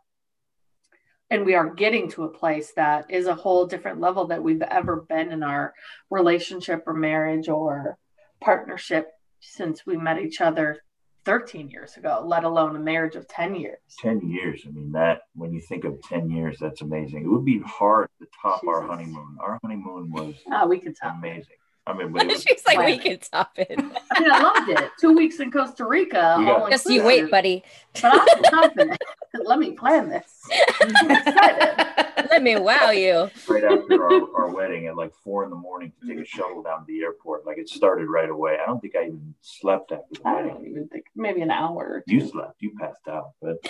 and 1.33 1.47
we 1.47 1.55
are 1.55 1.73
getting 1.73 2.11
to 2.11 2.25
a 2.25 2.29
place 2.29 2.73
that 2.75 3.09
is 3.09 3.25
a 3.25 3.33
whole 3.33 3.65
different 3.65 3.99
level 3.99 4.27
that 4.27 4.43
we've 4.43 4.61
ever 4.61 5.05
been 5.09 5.31
in 5.31 5.41
our 5.41 5.73
relationship 6.11 6.83
or 6.85 6.93
marriage 6.93 7.49
or 7.49 7.97
partnership 8.39 9.09
since 9.39 9.83
we 9.83 9.97
met 9.97 10.19
each 10.19 10.41
other 10.41 10.83
13 11.25 11.69
years 11.69 11.97
ago, 11.97 12.21
let 12.25 12.43
alone 12.43 12.75
a 12.75 12.79
marriage 12.79 13.15
of 13.15 13.27
10 13.27 13.55
years. 13.55 13.77
10 14.01 14.21
years. 14.29 14.61
I 14.67 14.71
mean, 14.71 14.91
that, 14.91 15.21
when 15.35 15.53
you 15.53 15.61
think 15.61 15.85
of 15.85 16.01
10 16.03 16.29
years, 16.29 16.57
that's 16.59 16.81
amazing. 16.81 17.23
It 17.23 17.27
would 17.29 17.45
be 17.45 17.59
hard 17.65 18.09
to 18.19 18.27
top 18.41 18.61
our 18.67 18.81
honeymoon. 18.85 19.37
Our 19.39 19.59
honeymoon 19.63 20.11
was 20.11 20.35
Oh, 20.51 20.67
we 20.67 20.79
could 20.79 20.95
tell. 20.95 21.11
amazing. 21.11 21.55
I 21.85 21.93
mean, 21.93 22.11
but 22.13 22.23
it 22.23 22.27
was, 22.29 22.43
She's 22.43 22.65
like, 22.65 22.77
we 22.77 22.83
Right. 22.83 23.01
can 23.01 23.19
top 23.19 23.51
it. 23.57 23.67
I 23.77 24.19
mean, 24.19 24.31
I 24.31 24.39
loved 24.41 24.69
it. 24.69 24.91
Two 24.99 25.13
weeks 25.13 25.39
in 25.39 25.51
Costa 25.51 25.85
Rica. 25.85 26.37
You 26.39 26.45
got- 26.45 26.69
Just 26.71 26.89
you 26.89 27.03
wait, 27.03 27.29
buddy. 27.31 27.63
But 28.01 28.13
I'm 28.29 28.43
confident. 28.51 28.97
Let 29.45 29.59
me 29.59 29.71
plan 29.71 30.09
this. 30.09 30.41
I'm 30.81 31.11
excited. 31.11 31.82
Let 32.29 32.41
me 32.41 32.55
wow 32.55 32.91
you. 32.91 33.29
right 33.47 33.63
after 33.63 34.03
our, 34.03 34.35
our 34.35 34.53
wedding 34.53 34.87
at 34.87 34.97
like 34.97 35.13
four 35.23 35.43
in 35.43 35.49
the 35.49 35.55
morning 35.55 35.91
to 36.01 36.07
take 36.07 36.19
a 36.19 36.25
shuttle 36.25 36.63
down 36.63 36.79
to 36.79 36.85
the 36.87 37.01
airport. 37.01 37.45
Like 37.45 37.57
it 37.57 37.69
started 37.69 38.07
right 38.07 38.29
away. 38.29 38.57
I 38.61 38.65
don't 38.65 38.79
think 38.79 38.95
I 38.95 39.03
even 39.03 39.33
slept 39.41 39.91
after 39.91 40.05
the 40.11 40.27
I 40.27 40.35
wedding. 40.35 40.53
don't 40.53 40.67
even 40.67 40.87
think 40.87 41.05
maybe 41.15 41.41
an 41.41 41.51
hour. 41.51 41.83
Or 41.83 42.03
two. 42.07 42.15
You 42.15 42.27
slept, 42.27 42.61
you 42.61 42.71
passed 42.79 43.07
out, 43.07 43.31
but 43.41 43.57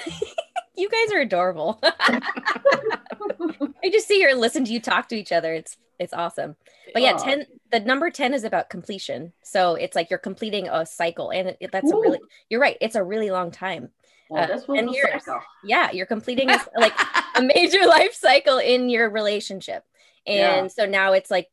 You 0.76 0.90
guys 0.90 1.14
are 1.14 1.22
adorable. 1.22 1.80
I 1.84 2.20
just 3.92 4.08
see 4.08 4.16
here 4.16 4.30
and 4.30 4.40
listen 4.40 4.66
to 4.66 4.74
you 4.74 4.80
talk 4.80 5.08
to 5.10 5.16
each 5.16 5.32
other. 5.32 5.54
It's 5.54 5.78
it's 6.00 6.14
awesome. 6.14 6.56
But 6.94 7.04
yeah, 7.04 7.14
Aw. 7.14 7.24
10 7.24 7.46
the 7.72 7.80
number 7.80 8.10
10 8.10 8.34
is 8.34 8.44
about 8.44 8.70
completion. 8.70 9.34
So 9.44 9.76
it's 9.76 9.96
like 9.96 10.10
you're 10.10 10.20
completing 10.20 10.68
a 10.68 10.86
cycle 10.86 11.32
and 11.32 11.56
it, 11.60 11.72
that's 11.72 11.92
a 11.92 11.96
really 11.96 12.20
you're 12.50 12.60
right. 12.60 12.78
It's 12.82 12.96
a 12.96 13.04
really 13.04 13.30
long 13.30 13.52
time. 13.52 13.90
Well, 14.30 14.44
uh, 14.52 14.74
and 14.74 14.90
a 14.90 14.92
here's- 14.92 15.26
cycle. 15.26 15.42
Yeah, 15.64 15.92
you're 15.92 16.06
completing 16.06 16.50
a, 16.50 16.60
like 16.78 16.94
a 17.36 17.42
major 17.42 17.86
life 17.86 18.14
cycle 18.14 18.58
in 18.58 18.90
your 18.90 19.10
relationship. 19.10 19.84
And 20.26 20.38
Yeah. 20.38 20.68
so 20.68 20.86
now 20.86 21.14
it's 21.14 21.30
like 21.30 21.50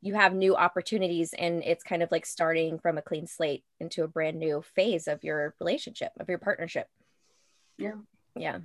you 0.00 0.14
have 0.14 0.34
new 0.34 0.56
opportunities 0.56 1.32
and 1.32 1.62
it's 1.64 1.84
kind 1.84 2.02
of 2.02 2.10
like 2.10 2.26
starting 2.26 2.78
from 2.78 2.98
a 2.98 3.02
clean 3.02 3.26
slate 3.26 3.64
into 3.80 4.02
a 4.04 4.08
brand 4.08 4.38
new 4.38 4.62
phase 4.74 5.06
of 5.08 5.22
your 5.24 5.54
relationship, 5.60 6.12
of 6.18 6.28
your 6.28 6.38
partnership. 6.38 6.88
Yeah. 7.78 7.94
Yeah. 8.36 8.58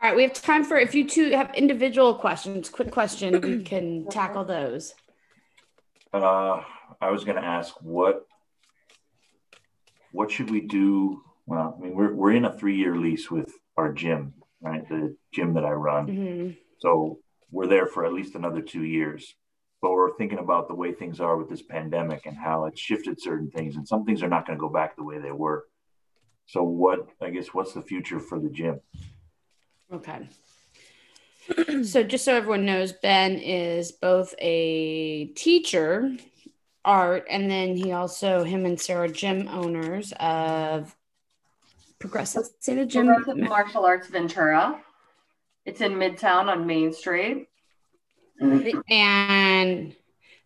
All 0.00 0.08
right, 0.10 0.16
we 0.16 0.22
have 0.22 0.32
time 0.34 0.62
for 0.64 0.76
if 0.78 0.94
you 0.94 1.08
two 1.08 1.30
have 1.32 1.52
individual 1.54 2.14
questions, 2.14 2.68
quick 2.68 2.90
question, 2.92 3.40
we 3.40 3.62
can 3.64 4.06
tackle 4.08 4.44
those. 4.44 4.94
uh, 6.12 6.62
I 7.00 7.10
was 7.10 7.24
going 7.24 7.36
to 7.36 7.44
ask 7.44 7.74
what 7.82 8.26
what 10.12 10.30
should 10.30 10.50
we 10.50 10.60
do? 10.60 11.22
Well, 11.48 11.74
I 11.78 11.82
mean, 11.82 11.94
we're 11.94 12.12
we're 12.12 12.32
in 12.32 12.44
a 12.44 12.52
three 12.52 12.76
year 12.76 12.94
lease 12.94 13.30
with 13.30 13.50
our 13.78 13.90
gym, 13.90 14.34
right? 14.60 14.86
The 14.86 15.16
gym 15.32 15.54
that 15.54 15.64
I 15.64 15.70
run. 15.70 16.06
Mhm. 16.06 16.56
So 16.80 17.20
we're 17.50 17.66
there 17.66 17.86
for 17.86 18.04
at 18.04 18.12
least 18.12 18.34
another 18.34 18.60
two 18.60 18.84
years. 18.84 19.34
But 19.80 19.92
we're 19.92 20.14
thinking 20.16 20.40
about 20.40 20.68
the 20.68 20.74
way 20.74 20.92
things 20.92 21.20
are 21.20 21.38
with 21.38 21.48
this 21.48 21.62
pandemic 21.62 22.26
and 22.26 22.36
how 22.36 22.66
it's 22.66 22.80
shifted 22.80 23.18
certain 23.18 23.50
things, 23.50 23.76
and 23.76 23.88
some 23.88 24.04
things 24.04 24.22
are 24.22 24.28
not 24.28 24.46
going 24.46 24.58
to 24.58 24.60
go 24.60 24.68
back 24.68 24.94
the 24.96 25.04
way 25.04 25.18
they 25.18 25.32
were. 25.32 25.66
So, 26.44 26.62
what 26.62 27.08
I 27.22 27.30
guess 27.30 27.54
what's 27.54 27.72
the 27.72 27.82
future 27.82 28.20
for 28.20 28.38
the 28.38 28.50
gym? 28.50 28.80
Okay. 29.90 30.28
so 31.82 32.02
just 32.02 32.26
so 32.26 32.34
everyone 32.34 32.66
knows, 32.66 32.92
Ben 32.92 33.38
is 33.38 33.90
both 33.90 34.34
a 34.38 35.28
teacher, 35.28 36.14
art, 36.84 37.24
and 37.30 37.50
then 37.50 37.74
he 37.74 37.92
also 37.92 38.44
him 38.44 38.66
and 38.66 38.78
Sarah 38.78 39.08
gym 39.08 39.48
owners 39.48 40.12
of 40.20 40.94
Progressive 41.98 42.44
Santa 42.60 42.86
Gym. 42.86 43.06
Progressive 43.06 43.38
Martial 43.48 43.84
Arts 43.84 44.08
Ventura. 44.08 44.80
It's 45.64 45.80
in 45.80 45.94
Midtown 45.94 46.48
on 46.48 46.66
Main 46.66 46.92
Street. 46.92 47.48
and 48.40 49.94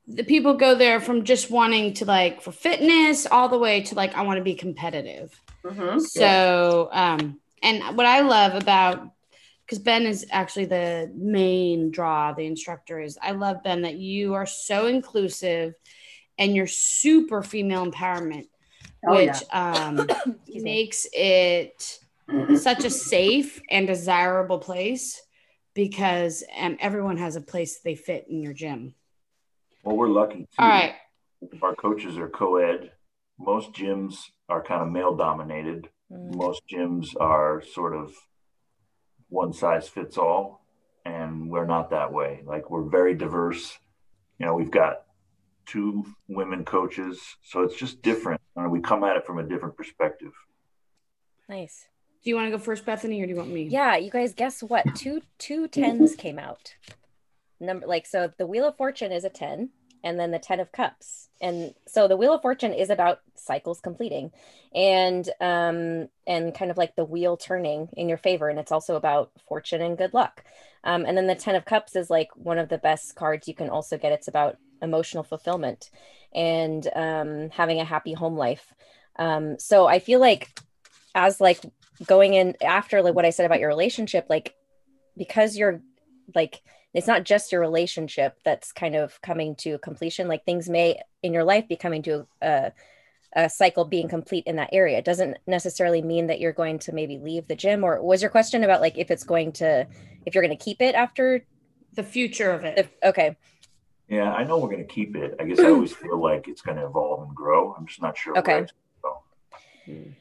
the 0.09 0.25
people 0.25 0.54
go 0.54 0.75
there 0.75 1.00
from 1.00 1.25
just 1.25 1.50
wanting 1.50 1.94
to 1.94 2.04
like 2.04 2.40
for 2.42 2.52
fitness 2.52 3.26
all 3.26 3.49
the 3.49 3.59
way 3.59 3.82
to 3.82 3.94
like 3.94 4.14
I 4.14 4.23
want 4.23 4.38
to 4.38 4.44
be 4.44 4.54
competitive. 4.54 5.38
Mhm. 5.64 6.00
So, 6.00 6.88
um, 6.90 7.38
and 7.62 7.97
what 7.97 8.06
I 8.06 8.21
love 8.21 8.54
about 8.61 9.11
because 9.64 9.78
Ben 9.78 10.06
is 10.06 10.26
actually 10.30 10.64
the 10.66 11.11
main 11.14 11.90
draw, 11.90 12.32
the 12.32 12.47
instructor 12.47 13.00
is 13.00 13.16
I 13.23 13.30
love 13.32 13.62
Ben 13.62 13.82
that 13.82 13.94
you 13.94 14.35
are 14.35 14.47
so 14.47 14.87
inclusive 14.87 15.75
and 16.37 16.56
you're 16.56 16.66
super 16.66 17.42
female 17.42 17.88
empowerment, 17.88 18.49
Oh, 19.06 19.18
yeah. 19.18 19.32
which 19.32 19.42
um, 19.52 20.09
makes 20.49 21.06
it 21.12 21.99
such 22.56 22.85
a 22.85 22.90
safe 22.90 23.61
and 23.71 23.87
desirable 23.87 24.59
place 24.59 25.21
because 25.75 26.44
um, 26.56 26.76
everyone 26.80 27.16
has 27.16 27.37
a 27.37 27.40
place 27.40 27.80
they 27.80 27.94
fit 27.94 28.26
in 28.28 28.42
your 28.42 28.52
gym. 28.52 28.94
Well, 29.85 29.97
we're 29.97 30.09
lucky. 30.09 30.40
Too. 30.40 30.47
All 30.59 30.68
right. 30.68 30.94
Our 31.62 31.75
coaches 31.75 32.16
are 32.18 32.28
co-ed. 32.28 32.92
Most 33.38 33.73
gyms 33.73 34.16
are 34.49 34.62
kind 34.62 34.82
of 34.82 34.88
male 34.88 35.16
dominated. 35.16 35.88
Mm. 36.12 36.37
Most 36.37 36.62
gyms 36.71 37.09
are 37.18 37.62
sort 37.73 37.97
of 37.97 38.14
one 39.28 39.52
size 39.52 39.88
fits 39.88 40.18
all, 40.18 40.64
and 41.04 41.50
we're 41.50 41.66
not 41.66 41.90
that 41.90 42.12
way. 42.12 42.42
Like 42.44 42.71
we're 42.71 42.88
very 42.88 43.14
diverse. 43.14 43.76
You 44.38 44.47
know, 44.47 44.54
we've 44.54 44.71
got 44.71 45.04
two 45.66 46.04
women 46.28 46.64
coaches, 46.64 47.21
so 47.42 47.62
it's 47.62 47.76
just 47.76 48.02
different. 48.02 48.40
And 48.57 48.71
we 48.71 48.81
come 48.81 49.04
at 49.04 49.16
it 49.16 49.26
from 49.26 49.38
a 49.38 49.42
different 49.42 49.76
perspective. 49.76 50.33
Nice. 51.49 51.87
Do 52.23 52.31
you 52.31 52.37
want 52.37 52.47
to 52.47 52.57
go 52.57 52.62
first, 52.62 52.87
Bethany, 52.87 53.21
or 53.21 53.26
do 53.26 53.33
you 53.33 53.37
want 53.37 53.50
me? 53.50 53.64
Yeah, 53.64 53.97
you 53.97 54.11
guys 54.11 54.33
guess 54.33 54.62
what? 54.62 54.85
Two 54.95 55.23
two 55.38 55.66
tens 55.69 56.14
came 56.14 56.38
out. 56.38 56.75
Number 57.59 57.87
like 57.87 58.07
so 58.07 58.33
the 58.38 58.47
Wheel 58.47 58.66
of 58.66 58.76
Fortune 58.76 59.12
is 59.12 59.25
a 59.25 59.28
10 59.28 59.71
and 60.04 60.19
then 60.19 60.31
the 60.31 60.38
10 60.38 60.61
of 60.61 60.73
cups. 60.73 61.28
And 61.40 61.75
so 61.87 62.09
the 62.09 62.16
Wheel 62.16 62.35
of 62.35 62.42
Fortune 62.42 62.73
is 62.73 62.90
about 62.90 63.21
cycles 63.35 63.81
completing 63.81 64.31
and 64.75 65.28
um 65.40 66.09
and 66.26 66.54
kind 66.54 66.71
of 66.71 66.76
like 66.76 66.95
the 66.95 67.04
wheel 67.04 67.37
turning 67.37 67.88
in 67.95 68.09
your 68.09 68.19
favor 68.19 68.49
and 68.49 68.59
it's 68.59 68.73
also 68.73 68.95
about 68.95 69.33
fortune 69.49 69.83
and 69.83 69.99
good 69.99 70.14
luck. 70.14 70.45
Um 70.85 71.04
and 71.04 71.16
then 71.16 71.26
the 71.26 71.35
10 71.35 71.57
of 71.57 71.64
cups 71.64 71.97
is 71.97 72.09
like 72.09 72.28
one 72.35 72.59
of 72.59 72.69
the 72.69 72.78
best 72.78 73.16
cards 73.16 73.49
you 73.49 73.54
can 73.54 73.69
also 73.69 73.99
get. 73.99 74.12
It's 74.12 74.28
about 74.28 74.59
emotional 74.82 75.22
fulfillment 75.24 75.90
and 76.34 76.88
um 76.94 77.50
having 77.50 77.80
a 77.80 77.84
happy 77.84 78.12
home 78.12 78.36
life. 78.36 78.72
Um 79.16 79.58
so 79.58 79.86
I 79.86 79.98
feel 79.98 80.20
like 80.20 80.48
as 81.14 81.40
like 81.40 81.60
going 82.06 82.34
in 82.34 82.56
after 82.62 83.02
like 83.02 83.14
what 83.14 83.24
I 83.24 83.30
said 83.30 83.46
about 83.46 83.60
your 83.60 83.68
relationship, 83.68 84.26
like 84.28 84.54
because 85.16 85.56
you're 85.56 85.80
like 86.34 86.62
it's 86.94 87.06
not 87.06 87.24
just 87.24 87.52
your 87.52 87.60
relationship 87.60 88.38
that's 88.44 88.72
kind 88.72 88.94
of 88.94 89.20
coming 89.22 89.54
to 89.56 89.78
completion. 89.78 90.28
Like 90.28 90.44
things 90.44 90.68
may 90.68 91.00
in 91.22 91.32
your 91.32 91.44
life 91.44 91.66
be 91.66 91.76
coming 91.76 92.02
to 92.02 92.26
a, 92.42 92.72
a 93.34 93.48
cycle 93.48 93.86
being 93.86 94.08
complete 94.08 94.44
in 94.46 94.56
that 94.56 94.68
area. 94.72 94.98
It 94.98 95.04
doesn't 95.04 95.38
necessarily 95.46 96.02
mean 96.02 96.26
that 96.26 96.38
you're 96.38 96.52
going 96.52 96.78
to 96.80 96.92
maybe 96.92 97.18
leave 97.18 97.48
the 97.48 97.56
gym. 97.56 97.82
Or 97.82 98.02
was 98.02 98.20
your 98.20 98.30
question 98.30 98.62
about 98.62 98.82
like 98.82 98.98
if 98.98 99.10
it's 99.10 99.24
going 99.24 99.52
to 99.52 99.86
if 100.26 100.34
you're 100.34 100.44
going 100.44 100.56
to 100.56 100.62
keep 100.62 100.82
it 100.82 100.94
after 100.94 101.44
The 101.94 102.02
future 102.02 102.50
of 102.50 102.64
it. 102.64 102.90
okay 103.02 103.36
Yeah, 104.12 104.31
I 104.31 104.45
know 104.45 104.59
we're 104.59 104.69
going 104.69 104.87
to 104.87 104.95
keep 104.95 105.16
it. 105.16 105.37
I 105.40 105.45
guess 105.45 105.59
I 105.59 105.71
always 105.71 105.95
feel 105.95 106.21
like 106.21 106.47
it's 106.47 106.61
going 106.61 106.76
to 106.76 106.85
evolve 106.85 107.26
and 107.26 107.35
grow. 107.35 107.73
I'm 107.73 107.87
just 107.87 108.02
not 108.02 108.19
sure. 108.19 108.37
Okay. 108.37 108.52
Where 108.52 108.62
it's 108.64 108.73
gonna 109.02 109.14
go. 109.87 110.14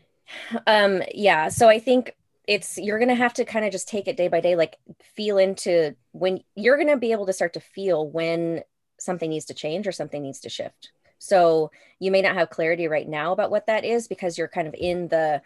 um 0.66 1.04
yeah 1.14 1.50
so 1.50 1.68
i 1.68 1.78
think 1.78 2.16
it's 2.48 2.78
you're 2.78 2.98
gonna 2.98 3.14
have 3.14 3.34
to 3.34 3.44
kind 3.44 3.66
of 3.66 3.72
just 3.72 3.88
take 3.88 4.08
it 4.08 4.16
day 4.18 4.28
by 4.30 4.40
day 4.40 4.56
like 4.56 4.78
feel 5.16 5.38
into 5.38 5.94
when 6.14 6.40
you're 6.56 6.78
gonna 6.78 6.98
be 6.98 7.12
able 7.12 7.26
to 7.26 7.34
start 7.34 7.54
to 7.54 7.60
feel 7.60 8.08
when 8.10 8.64
something 8.98 9.30
needs 9.30 9.46
to 9.46 9.54
change 9.54 9.86
or 9.86 9.92
something 9.92 10.24
needs 10.24 10.40
to 10.40 10.50
shift 10.50 10.92
so 11.20 11.70
you 12.00 12.12
may 12.12 12.22
not 12.22 12.34
have 12.34 12.50
clarity 12.50 12.88
right 12.88 13.08
now 13.10 13.34
about 13.34 13.52
what 13.52 13.68
that 13.68 13.84
is 13.84 14.08
because 14.08 14.38
you're 14.38 14.48
kind 14.48 14.68
of 14.68 14.74
in 14.74 15.10
the 15.10 15.42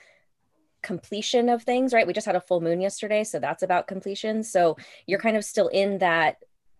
completion 0.81 1.49
of 1.49 1.63
things 1.63 1.93
right 1.93 2.07
we 2.07 2.13
just 2.13 2.27
had 2.27 2.35
a 2.35 2.41
full 2.41 2.61
moon 2.61 2.79
yesterday 2.79 3.23
so 3.23 3.39
that's 3.39 3.63
about 3.63 3.87
completion 3.87 4.43
so 4.43 4.77
you're 5.07 5.19
kind 5.19 5.35
of 5.35 5.43
still 5.43 5.67
in 5.69 5.97
that 5.97 6.37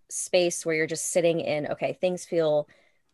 space 0.10 0.66
where 0.66 0.76
you're 0.76 0.88
just 0.88 1.12
sitting 1.12 1.40
in 1.40 1.68
okay 1.68 1.98
things 2.00 2.26
feel 2.26 2.68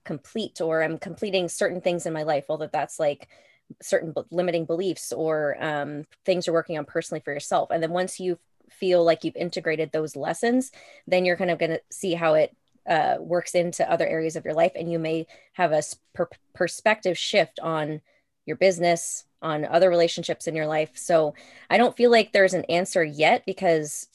complete 0.04 0.60
or 0.62 0.84
i'm 0.84 0.98
completing 0.98 1.48
certain 1.48 1.82
things 1.82 2.06
in 2.06 2.14
my 2.14 2.24
life 2.24 2.46
although 2.50 2.70
that's 2.72 3.00
like 3.00 3.28
certain 3.82 4.14
limiting 4.32 4.66
beliefs 4.66 5.14
or 5.14 5.56
um, 5.64 6.06
things 6.26 6.46
you're 6.46 6.54
working 6.54 6.78
on 6.78 6.86
personally 6.86 7.22
for 7.22 7.32
yourself. 7.34 7.70
And 7.72 7.82
then 7.82 7.92
once 7.92 8.20
you 8.20 8.38
feel 8.70 9.04
like 9.04 9.24
you've 9.24 9.36
integrated 9.36 9.92
those 9.92 10.16
lessons, 10.16 10.72
then 11.08 11.26
you're 11.26 11.38
kind 11.38 11.52
of 11.52 11.60
going 11.60 11.72
to 11.72 11.82
see 11.90 12.14
how 12.14 12.34
it 12.34 12.56
uh, 12.88 13.18
works 13.20 13.54
into 13.54 13.90
other 13.90 14.08
areas 14.08 14.36
of 14.36 14.46
your 14.46 14.54
life. 14.54 14.72
And 14.76 14.92
you 14.92 15.00
may 15.00 15.28
have 15.54 15.72
a 15.72 15.84
per- 16.14 16.30
perspective 16.54 17.18
shift 17.18 17.60
on 17.60 18.02
your 18.46 18.58
business, 18.58 19.26
on 19.42 19.66
other 19.66 19.90
relationships 19.90 20.48
in 20.48 20.56
your 20.56 20.68
life. 20.68 20.92
So 20.96 21.36
I 21.70 21.78
don't 21.78 21.96
feel 21.96 22.12
like 22.12 22.32
there's 22.32 22.54
an 22.54 22.66
answer 22.66 23.04
yet 23.04 23.44
because 23.46 24.08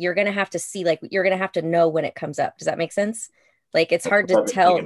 you're 0.00 0.14
going 0.14 0.26
to 0.26 0.32
have 0.32 0.50
to 0.50 0.58
see, 0.58 0.84
like, 0.84 1.00
you're 1.10 1.22
going 1.22 1.32
to 1.36 1.38
have 1.38 1.52
to 1.52 1.62
know 1.62 1.88
when 1.88 2.04
it 2.04 2.14
comes 2.14 2.38
up. 2.38 2.58
Does 2.58 2.66
that 2.66 2.78
make 2.78 2.92
sense? 2.92 3.28
Like, 3.72 3.92
it's 3.92 4.06
hard 4.06 4.28
to 4.28 4.44
tell. 4.48 4.80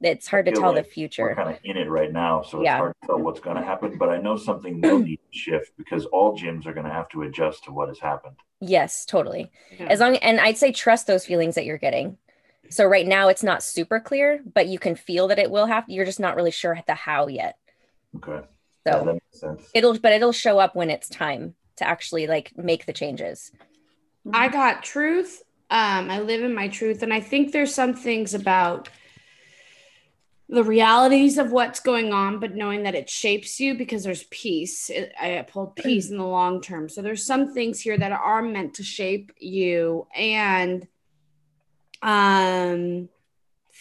It's 0.00 0.26
hard 0.26 0.46
to 0.46 0.52
feel 0.52 0.60
tell 0.60 0.72
the 0.72 0.78
like 0.78 0.86
We're 0.86 0.92
future. 0.92 1.34
kind 1.36 1.50
of 1.50 1.58
in 1.64 1.76
it 1.76 1.88
right 1.88 2.12
now, 2.12 2.42
so 2.42 2.58
it's 2.58 2.64
Yeah. 2.64 2.78
hard 2.78 2.94
to 3.02 3.06
tell 3.06 3.18
what's 3.20 3.40
going 3.40 3.56
to 3.56 3.62
happen. 3.62 3.96
But 3.96 4.08
I 4.08 4.16
know 4.18 4.36
something 4.36 4.80
will 4.80 4.98
need 4.98 5.20
to 5.32 5.38
shift 5.38 5.72
because 5.76 6.04
all 6.06 6.36
gyms 6.36 6.66
are 6.66 6.72
going 6.72 6.86
to 6.86 6.92
have 6.92 7.08
to 7.10 7.22
adjust 7.22 7.64
to 7.64 7.72
what 7.72 7.88
has 7.88 7.98
happened. 8.00 8.36
Yes, 8.60 9.04
totally. 9.04 9.50
Yeah. 9.78 9.86
as 9.86 10.00
long 10.00 10.16
and 10.16 10.40
i'd 10.40 10.56
say 10.56 10.72
trust 10.72 11.06
those 11.06 11.26
feelings 11.26 11.54
that 11.54 11.64
you're 11.66 11.76
getting 11.78 12.16
so 12.70 12.86
right 12.86 13.06
now 13.06 13.28
it's 13.28 13.42
not 13.42 13.62
super 13.62 14.00
clear 14.00 14.40
but 14.54 14.68
you 14.68 14.78
can 14.78 14.94
feel 14.94 15.28
that 15.28 15.38
it 15.38 15.50
will 15.50 15.66
have 15.66 15.84
you're 15.86 16.06
just 16.06 16.20
not 16.20 16.34
really 16.36 16.50
sure 16.50 16.78
the 16.86 16.94
how 16.94 17.26
yet 17.28 17.58
Okay. 18.16 18.40
Yeah, 18.86 18.92
So 18.98 19.04
that 19.04 19.12
makes 19.14 19.40
sense. 19.40 19.70
it'll, 19.74 19.98
but 19.98 20.12
it'll 20.12 20.32
show 20.32 20.58
up 20.58 20.74
when 20.74 20.88
it's 20.88 21.08
time 21.08 21.54
to 21.76 21.86
actually 21.86 22.26
like 22.26 22.52
make 22.56 22.86
the 22.86 22.92
changes. 22.92 23.52
I 24.32 24.48
got 24.48 24.82
truth. 24.82 25.42
Um, 25.70 26.10
I 26.10 26.20
live 26.20 26.42
in 26.42 26.54
my 26.54 26.68
truth, 26.68 27.02
and 27.02 27.12
I 27.12 27.20
think 27.20 27.52
there's 27.52 27.74
some 27.74 27.94
things 27.94 28.34
about 28.34 28.88
the 30.48 30.62
realities 30.62 31.38
of 31.38 31.52
what's 31.52 31.80
going 31.80 32.12
on, 32.12 32.38
but 32.38 32.54
knowing 32.54 32.82
that 32.82 32.94
it 32.94 33.08
shapes 33.08 33.58
you 33.58 33.74
because 33.74 34.04
there's 34.04 34.24
peace. 34.24 34.90
It, 34.90 35.12
I 35.20 35.44
pulled 35.48 35.76
peace 35.76 36.10
in 36.10 36.18
the 36.18 36.24
long 36.24 36.60
term. 36.60 36.88
So 36.88 37.02
there's 37.02 37.26
some 37.26 37.52
things 37.52 37.80
here 37.80 37.98
that 37.98 38.12
are 38.12 38.42
meant 38.42 38.74
to 38.74 38.82
shape 38.82 39.32
you 39.38 40.06
and 40.14 40.86
um 42.02 43.08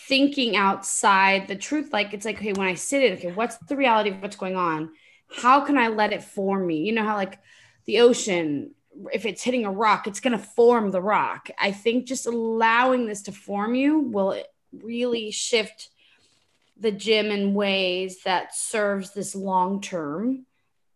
thinking 0.07 0.55
outside 0.55 1.47
the 1.47 1.55
truth. 1.55 1.91
Like 1.91 2.13
it's 2.13 2.25
like, 2.25 2.37
okay, 2.37 2.53
when 2.53 2.67
I 2.67 2.73
sit 2.75 3.03
it, 3.03 3.19
okay, 3.19 3.31
what's 3.31 3.57
the 3.57 3.75
reality 3.75 4.09
of 4.11 4.21
what's 4.21 4.35
going 4.35 4.55
on? 4.55 4.91
How 5.35 5.61
can 5.61 5.77
I 5.77 5.89
let 5.89 6.13
it 6.13 6.23
form 6.23 6.65
me? 6.65 6.77
You 6.77 6.93
know 6.93 7.03
how 7.03 7.15
like 7.15 7.39
the 7.85 7.99
ocean, 7.99 8.71
if 9.11 9.25
it's 9.25 9.43
hitting 9.43 9.65
a 9.65 9.71
rock, 9.71 10.07
it's 10.07 10.19
gonna 10.19 10.39
form 10.39 10.91
the 10.91 11.01
rock. 11.01 11.49
I 11.59 11.71
think 11.71 12.05
just 12.05 12.25
allowing 12.25 13.05
this 13.05 13.23
to 13.23 13.31
form 13.31 13.75
you 13.75 13.99
will 13.99 14.41
really 14.71 15.31
shift 15.31 15.89
the 16.77 16.91
gym 16.91 17.27
in 17.27 17.53
ways 17.53 18.23
that 18.23 18.55
serves 18.55 19.13
this 19.13 19.35
long 19.35 19.81
term 19.81 20.45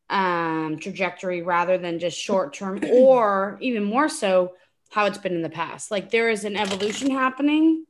um, 0.09 0.77
trajectory 0.79 1.41
rather 1.41 1.77
than 1.77 1.99
just 1.99 2.17
short 2.19 2.53
term, 2.53 2.79
or 2.91 3.57
even 3.61 3.83
more 3.83 4.09
so, 4.09 4.53
how 4.89 5.05
it's 5.05 5.17
been 5.17 5.35
in 5.35 5.41
the 5.41 5.49
past. 5.49 5.91
Like 5.91 6.11
there 6.11 6.29
is 6.29 6.45
an 6.45 6.55
evolution 6.55 7.11
happening 7.11 7.85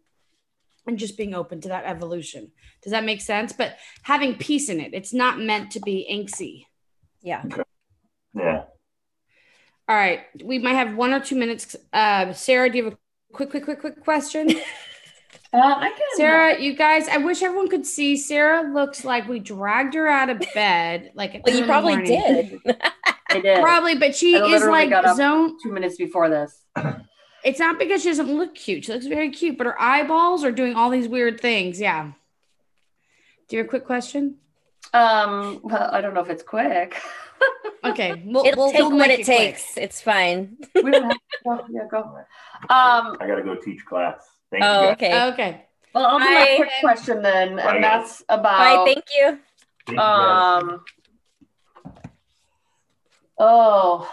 and 0.86 0.98
just 0.98 1.18
being 1.18 1.36
open 1.36 1.62
to 1.62 1.70
that 1.70 1.86
evolution. 1.86 2.52
Does 2.82 2.92
that 2.92 3.04
make 3.04 3.22
sense? 3.22 3.54
But 3.54 3.78
having 4.04 4.36
peace 4.36 4.70
in 4.70 4.80
it, 4.80 4.94
it's 4.94 5.14
not 5.14 5.40
meant 5.40 5.72
to 5.72 5.80
be 5.80 6.08
angsty. 6.12 6.66
Yeah. 7.22 7.44
Yeah. 8.34 8.64
All 9.88 9.96
right. 9.96 10.22
We 10.44 10.60
might 10.60 10.74
have 10.76 10.96
one 10.96 11.14
or 11.14 11.20
two 11.20 11.36
minutes. 11.36 11.76
Uh, 11.94 12.34
Sarah, 12.34 12.70
do 12.70 12.78
you 12.78 12.84
have 12.86 12.94
a 12.94 12.98
quick, 13.34 13.50
quick, 13.52 13.64
quick, 13.66 13.80
quick 13.80 14.04
question? 14.04 14.50
Uh, 15.54 15.60
I 15.78 15.90
can. 15.90 16.00
Sarah, 16.18 16.60
you 16.60 16.76
guys, 16.76 17.08
I 17.08 17.18
wish 17.18 17.42
everyone 17.42 17.70
could 17.70 17.86
see. 17.86 18.18
Sarah 18.18 18.70
looks 18.70 19.06
like 19.06 19.30
we 19.30 19.40
dragged 19.40 19.94
her 19.94 20.06
out 20.06 20.30
of 20.30 20.44
bed. 20.54 21.12
Like, 21.16 21.42
Well, 21.46 21.56
you 21.56 21.64
probably 21.64 21.94
morning. 21.96 22.60
did. 22.66 22.76
I 23.30 23.40
did. 23.40 23.62
Probably, 23.62 23.96
but 23.96 24.14
she 24.14 24.36
I 24.38 24.46
is 24.46 24.66
like 24.66 24.90
zone. 25.16 25.58
Two 25.64 25.72
minutes 25.72 25.96
before 25.96 26.30
this. 26.30 26.66
It's 27.46 27.60
not 27.60 27.80
because 27.80 28.02
she 28.02 28.10
doesn't 28.10 28.30
look 28.30 28.56
cute. 28.56 28.84
She 28.84 28.92
looks 28.92 29.06
very 29.06 29.30
cute, 29.30 29.58
but 29.58 29.68
her 29.68 29.82
eyeballs 29.82 30.44
are 30.44 30.52
doing 30.52 30.76
all 30.76 30.90
these 30.90 31.08
weird 31.08 31.40
things. 31.40 31.80
Yeah. 31.80 32.12
Do 33.48 33.56
you 33.56 33.60
have 33.60 33.68
a 33.68 33.70
quick 33.70 33.86
question? 33.86 34.38
Um, 34.94 35.62
well, 35.64 35.90
I 35.94 36.02
don't 36.02 36.14
know 36.14 36.22
if 36.22 36.30
it's 36.30 36.44
quick. 36.44 37.00
Okay, 37.84 38.22
we'll, 38.26 38.46
It'll 38.46 38.66
we'll, 38.66 38.72
take 38.72 38.82
we'll 38.82 38.92
what 38.92 39.08
make 39.08 39.20
it 39.20 39.26
quick. 39.26 39.38
takes. 39.38 39.78
It's 39.78 40.02
fine. 40.02 40.58
we 40.76 40.92
don't 40.92 41.04
have 41.04 41.12
to 41.12 41.38
go. 41.46 41.66
Yeah, 41.70 41.82
go. 41.90 42.00
Um, 42.00 43.18
I 43.20 43.28
gotta 43.28 43.44
go 43.44 43.56
teach 43.56 43.86
class. 43.86 44.28
Thank 44.52 44.64
you. 44.64 44.70
Oh, 44.70 44.82
guys. 44.82 44.94
okay. 44.94 45.24
Okay. 45.34 45.66
well, 45.94 46.06
I'll 46.06 46.20
do 46.20 46.26
my 46.26 46.54
quick 46.58 46.70
question 46.82 47.22
then, 47.22 47.56
Bye. 47.56 47.76
and 47.76 47.84
that's 47.84 48.22
Bye. 48.24 48.36
about 48.36 48.86
Thank 48.86 49.06
you. 49.18 49.40
Thank 49.86 49.98
you 49.98 50.00
um. 50.00 50.84
Oh 53.38 54.12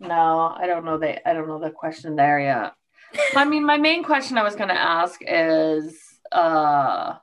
no, 0.00 0.54
I 0.58 0.66
don't 0.66 0.84
know 0.84 0.98
the 0.98 1.28
I 1.28 1.32
don't 1.34 1.46
know 1.48 1.58
the 1.60 1.70
question 1.70 2.16
there 2.16 2.40
yet. 2.40 2.72
I 3.36 3.44
mean, 3.44 3.64
my 3.64 3.76
main 3.76 4.02
question 4.02 4.38
I 4.38 4.42
was 4.42 4.56
going 4.56 4.70
to 4.70 4.80
ask 4.80 5.20
is 5.26 5.96
uh 6.32 7.14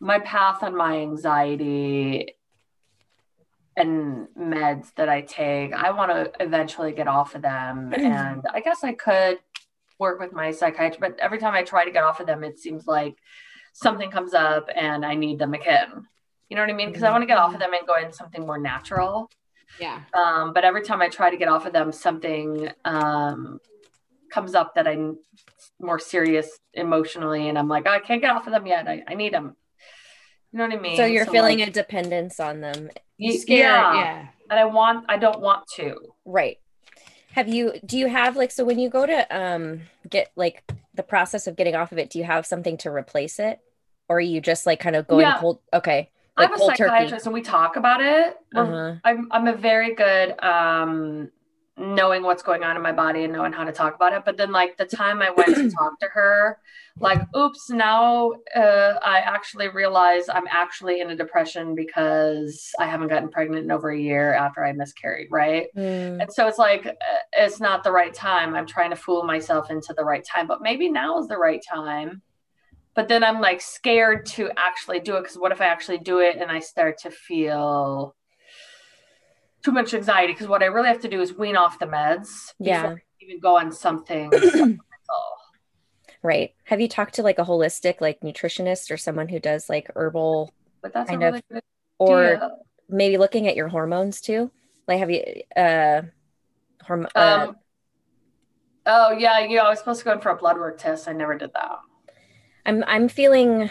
my 0.00 0.18
path 0.20 0.62
on 0.62 0.76
my 0.76 0.98
anxiety 0.98 2.34
and 3.76 4.28
meds 4.38 4.94
that 4.94 5.08
I 5.08 5.22
take. 5.22 5.72
I 5.72 5.90
want 5.90 6.10
to 6.10 6.32
eventually 6.40 6.92
get 6.92 7.08
off 7.08 7.34
of 7.34 7.42
them, 7.42 7.92
and 7.94 8.42
I 8.52 8.60
guess 8.60 8.84
I 8.84 8.92
could 8.92 9.38
work 9.98 10.20
with 10.20 10.32
my 10.32 10.50
psychiatrist, 10.50 11.00
but 11.00 11.18
every 11.18 11.38
time 11.38 11.54
I 11.54 11.62
try 11.62 11.84
to 11.84 11.90
get 11.90 12.04
off 12.04 12.20
of 12.20 12.26
them, 12.26 12.44
it 12.44 12.58
seems 12.58 12.86
like 12.86 13.16
something 13.72 14.10
comes 14.10 14.34
up 14.34 14.68
and 14.74 15.04
I 15.04 15.14
need 15.14 15.38
them 15.38 15.54
again. 15.54 16.06
You 16.48 16.56
know 16.56 16.62
what 16.62 16.70
I 16.70 16.74
mean? 16.74 16.88
Because 16.88 17.02
I 17.02 17.10
want 17.10 17.22
to 17.22 17.26
get 17.26 17.38
off 17.38 17.54
of 17.54 17.60
them 17.60 17.72
and 17.72 17.86
go 17.86 17.96
into 17.96 18.12
something 18.12 18.44
more 18.44 18.58
natural. 18.58 19.30
Yeah. 19.80 20.00
Um, 20.12 20.52
but 20.52 20.64
every 20.64 20.82
time 20.82 21.00
I 21.00 21.08
try 21.08 21.30
to 21.30 21.36
get 21.36 21.48
off 21.48 21.66
of 21.66 21.72
them, 21.72 21.90
something 21.90 22.68
um, 22.84 23.60
comes 24.30 24.54
up 24.54 24.74
that 24.74 24.86
I'm 24.86 25.18
more 25.80 25.98
serious 25.98 26.58
emotionally, 26.72 27.48
and 27.48 27.58
I'm 27.58 27.68
like, 27.68 27.84
oh, 27.86 27.90
I 27.90 27.98
can't 27.98 28.20
get 28.20 28.30
off 28.30 28.46
of 28.46 28.52
them 28.52 28.66
yet. 28.66 28.86
I, 28.86 29.02
I 29.08 29.14
need 29.14 29.32
them. 29.32 29.56
You 30.54 30.58
know 30.58 30.66
what 30.68 30.78
I 30.78 30.80
mean? 30.80 30.96
So 30.96 31.04
you're 31.04 31.26
feeling 31.26 31.58
like, 31.58 31.68
a 31.68 31.72
dependence 31.72 32.38
on 32.38 32.60
them. 32.60 32.88
y- 33.18 33.34
Scared. 33.34 33.58
Yeah, 33.58 33.94
Yeah. 33.96 34.26
and 34.50 34.60
I 34.60 34.64
want. 34.66 35.04
I 35.08 35.16
don't 35.18 35.40
want 35.40 35.66
to. 35.74 35.96
Right. 36.24 36.58
Have 37.32 37.48
you 37.48 37.72
do 37.84 37.98
you 37.98 38.06
have 38.06 38.36
like 38.36 38.52
so 38.52 38.64
when 38.64 38.78
you 38.78 38.88
go 38.88 39.04
to 39.04 39.36
um 39.36 39.80
get 40.08 40.30
like 40.36 40.62
the 40.94 41.02
process 41.02 41.48
of 41.48 41.56
getting 41.56 41.74
off 41.74 41.90
of 41.90 41.98
it, 41.98 42.08
do 42.08 42.20
you 42.20 42.24
have 42.24 42.46
something 42.46 42.76
to 42.78 42.90
replace 42.90 43.40
it? 43.40 43.58
Or 44.08 44.18
are 44.18 44.20
you 44.20 44.40
just 44.40 44.64
like 44.64 44.78
kind 44.78 44.94
of 44.94 45.08
going 45.08 45.22
Yeah. 45.22 45.38
cold 45.40 45.58
okay. 45.72 46.10
Like 46.38 46.50
I'm 46.50 46.54
a 46.54 46.58
cold 46.58 46.76
turkey. 46.76 46.88
psychiatrist, 46.90 47.26
and 47.26 47.34
we 47.34 47.42
talk 47.42 47.74
about 47.74 48.00
it. 48.00 48.36
Uh-huh. 48.54 48.94
I'm 49.02 49.26
I'm 49.32 49.48
a 49.48 49.56
very 49.56 49.96
good 49.96 50.40
um 50.40 51.32
knowing 51.76 52.22
what's 52.22 52.42
going 52.42 52.62
on 52.62 52.76
in 52.76 52.82
my 52.82 52.92
body 52.92 53.24
and 53.24 53.32
knowing 53.32 53.52
how 53.52 53.64
to 53.64 53.72
talk 53.72 53.96
about 53.96 54.12
it. 54.12 54.22
But 54.24 54.36
then 54.36 54.52
like 54.52 54.76
the 54.76 54.84
time 54.84 55.20
I 55.20 55.30
went 55.30 55.54
to 55.56 55.70
talk 55.70 55.98
to 56.00 56.06
her, 56.12 56.58
like 57.00 57.20
oops, 57.36 57.68
now 57.70 58.30
uh, 58.54 58.94
I 59.02 59.18
actually 59.18 59.68
realize 59.68 60.28
I'm 60.28 60.46
actually 60.48 61.00
in 61.00 61.10
a 61.10 61.16
depression 61.16 61.74
because 61.74 62.70
I 62.78 62.86
haven't 62.86 63.08
gotten 63.08 63.28
pregnant 63.28 63.64
in 63.64 63.72
over 63.72 63.90
a 63.90 63.98
year 63.98 64.34
after 64.34 64.64
I 64.64 64.72
miscarried, 64.72 65.28
right? 65.30 65.66
Mm, 65.76 66.22
And 66.22 66.32
so 66.32 66.46
it's 66.46 66.58
like 66.58 66.86
uh, 66.86 66.92
it's 67.32 67.60
not 67.60 67.82
the 67.82 67.90
right 67.90 68.14
time. 68.14 68.54
I'm 68.54 68.66
trying 68.66 68.90
to 68.90 68.96
fool 68.96 69.24
myself 69.24 69.70
into 69.70 69.94
the 69.96 70.04
right 70.04 70.24
time, 70.24 70.46
but 70.46 70.62
maybe 70.62 70.88
now 70.88 71.18
is 71.18 71.26
the 71.26 71.38
right 71.38 71.62
time. 71.68 72.22
But 72.94 73.08
then 73.08 73.24
I'm 73.24 73.40
like 73.40 73.60
scared 73.60 74.26
to 74.26 74.50
actually 74.56 75.00
do 75.00 75.16
it 75.16 75.22
because 75.22 75.36
what 75.36 75.50
if 75.50 75.60
I 75.60 75.66
actually 75.66 75.98
do 75.98 76.20
it 76.20 76.36
and 76.36 76.48
I 76.48 76.60
start 76.60 76.98
to 76.98 77.10
feel 77.10 78.14
too 79.64 79.72
much 79.72 79.94
anxiety? 79.94 80.32
Because 80.32 80.48
what 80.48 80.62
I 80.62 80.66
really 80.66 80.88
have 80.88 81.00
to 81.00 81.08
do 81.08 81.20
is 81.20 81.34
wean 81.34 81.56
off 81.56 81.78
the 81.78 81.86
meds 81.86 82.52
Yeah. 82.58 82.96
even 83.20 83.40
go 83.40 83.56
on 83.58 83.72
something. 83.72 84.30
right. 86.22 86.54
Have 86.64 86.80
you 86.80 86.88
talked 86.88 87.14
to 87.14 87.22
like 87.22 87.38
a 87.38 87.44
holistic 87.44 88.00
like 88.00 88.20
nutritionist 88.20 88.90
or 88.90 88.96
someone 88.96 89.28
who 89.28 89.38
does 89.40 89.68
like 89.68 89.90
herbal 89.96 90.52
but 90.82 90.92
that's 90.92 91.08
Kind 91.10 91.22
a 91.22 91.28
of. 91.28 91.42
good 91.50 91.62
or 91.98 92.40
maybe 92.88 93.16
looking 93.18 93.48
at 93.48 93.56
your 93.56 93.68
hormones 93.68 94.20
too? 94.20 94.50
Like 94.86 94.98
have 94.98 95.10
you 95.10 95.22
uh 95.56 96.02
horm- 96.84 97.08
uh, 97.14 97.46
Um, 97.48 97.56
oh 98.86 99.12
yeah, 99.12 99.38
yeah. 99.40 99.62
I 99.62 99.70
was 99.70 99.78
supposed 99.78 100.00
to 100.00 100.04
go 100.04 100.12
in 100.12 100.20
for 100.20 100.30
a 100.30 100.36
blood 100.36 100.56
work 100.58 100.78
test. 100.78 101.08
I 101.08 101.12
never 101.12 101.36
did 101.38 101.52
that. 101.54 101.78
I'm 102.66 102.84
I'm 102.86 103.08
feeling 103.08 103.70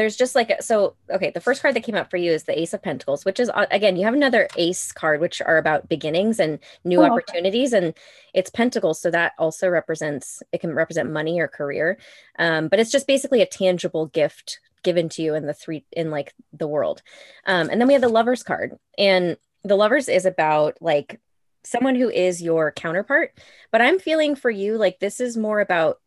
there's 0.00 0.16
just 0.16 0.34
like 0.34 0.48
a- 0.50 0.62
so 0.62 0.94
okay 1.10 1.30
the 1.30 1.40
first 1.40 1.60
card 1.60 1.74
that 1.76 1.82
came 1.84 1.94
up 1.94 2.10
for 2.10 2.16
you 2.16 2.32
is 2.32 2.44
the 2.44 2.58
ace 2.58 2.72
of 2.72 2.82
pentacles 2.82 3.24
which 3.26 3.38
is 3.38 3.50
uh, 3.50 3.66
again 3.70 3.96
you 3.96 4.04
have 4.06 4.14
another 4.14 4.48
ace 4.56 4.90
card 4.92 5.20
which 5.20 5.42
are 5.42 5.58
about 5.58 5.88
beginnings 5.90 6.40
and 6.40 6.58
new 6.84 7.00
Oh, 7.00 7.04
okay. 7.04 7.12
opportunities 7.12 7.74
and 7.74 7.92
it's 8.32 8.48
pentacles 8.50 9.00
so 9.00 9.10
that 9.10 9.32
also 9.38 9.68
represents 9.68 10.42
it 10.52 10.60
can 10.62 10.72
represent 10.74 11.10
money 11.12 11.38
or 11.38 11.48
career 11.48 11.98
um, 12.38 12.68
but 12.68 12.80
it's 12.80 12.90
just 12.90 13.06
basically 13.06 13.42
a 13.42 13.46
tangible 13.46 14.06
gift 14.06 14.58
given 14.82 15.10
to 15.10 15.20
you 15.22 15.34
in 15.34 15.44
the 15.46 15.52
three 15.52 15.84
in 15.92 16.10
like 16.10 16.32
the 16.54 16.66
world 16.66 17.02
um, 17.44 17.68
and 17.70 17.78
then 17.78 17.86
we 17.86 17.92
have 17.92 18.00
the 18.02 18.08
lovers 18.08 18.42
card 18.42 18.78
and 18.96 19.36
the 19.64 19.76
lovers 19.76 20.08
is 20.08 20.24
about 20.24 20.78
like 20.80 21.20
someone 21.62 21.94
who 21.94 22.08
is 22.08 22.40
your 22.42 22.72
counterpart 22.72 23.38
but 23.70 23.82
i'm 23.82 23.98
feeling 23.98 24.34
for 24.34 24.50
you 24.50 24.78
like 24.78 24.98
this 24.98 25.20
is 25.20 25.36
more 25.36 25.60
about 25.60 26.00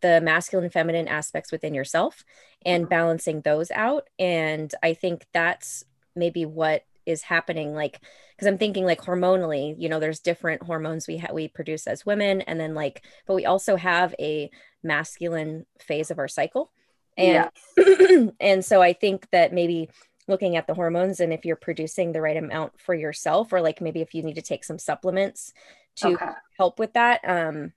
the 0.00 0.20
masculine 0.20 0.64
and 0.64 0.72
feminine 0.72 1.08
aspects 1.08 1.50
within 1.50 1.74
yourself 1.74 2.24
and 2.64 2.84
Mhm. 2.84 2.90
balancing 2.90 3.40
those 3.40 3.70
out 3.72 4.08
and 4.18 4.74
i 4.82 4.94
think 4.94 5.26
that's 5.32 5.84
maybe 6.14 6.44
what 6.44 6.84
is 7.06 7.22
happening 7.22 7.74
like 7.74 8.00
because 8.36 8.46
i'm 8.46 8.58
thinking 8.58 8.84
like 8.84 9.00
hormonally 9.00 9.74
you 9.78 9.88
know 9.88 9.98
there's 9.98 10.20
different 10.20 10.62
hormones 10.62 11.08
we 11.08 11.18
ha- 11.18 11.32
we 11.32 11.48
produce 11.48 11.86
as 11.86 12.06
women 12.06 12.40
and 12.42 12.60
then 12.60 12.74
like 12.74 13.04
but 13.26 13.34
we 13.34 13.46
also 13.46 13.74
have 13.76 14.14
a 14.20 14.50
masculine 14.82 15.66
phase 15.80 16.10
of 16.10 16.18
our 16.18 16.28
cycle 16.28 16.70
and 17.16 17.50
and 18.40 18.64
so 18.64 18.80
i 18.80 18.92
think 18.92 19.28
that 19.30 19.52
maybe 19.52 19.88
looking 20.28 20.54
at 20.56 20.66
the 20.68 20.74
hormones 20.74 21.18
and 21.18 21.32
if 21.32 21.44
you're 21.44 21.56
producing 21.56 22.12
the 22.12 22.20
right 22.20 22.36
amount 22.36 22.78
for 22.80 22.94
yourself 22.94 23.52
or 23.52 23.60
like 23.60 23.80
maybe 23.80 24.00
if 24.00 24.14
you 24.14 24.22
need 24.22 24.36
to 24.36 24.42
take 24.42 24.62
some 24.62 24.78
supplements 24.78 25.52
to 25.96 26.14
Okay. 26.14 26.30
help 26.56 26.78
with 26.78 26.92
that 26.92 27.20
um 27.24 27.72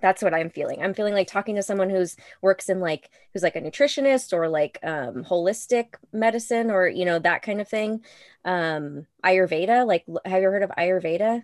that's 0.00 0.22
what 0.22 0.34
i'm 0.34 0.50
feeling 0.50 0.82
i'm 0.82 0.94
feeling 0.94 1.14
like 1.14 1.28
talking 1.28 1.54
to 1.56 1.62
someone 1.62 1.90
who's 1.90 2.16
works 2.42 2.68
in 2.68 2.80
like 2.80 3.10
who's 3.32 3.42
like 3.42 3.56
a 3.56 3.60
nutritionist 3.60 4.32
or 4.32 4.48
like 4.48 4.78
um 4.82 5.24
holistic 5.24 5.94
medicine 6.12 6.70
or 6.70 6.88
you 6.88 7.04
know 7.04 7.18
that 7.18 7.42
kind 7.42 7.60
of 7.60 7.68
thing 7.68 8.02
um 8.44 9.06
ayurveda 9.24 9.86
like 9.86 10.04
have 10.24 10.42
you 10.42 10.48
heard 10.48 10.62
of 10.62 10.70
ayurveda 10.78 11.42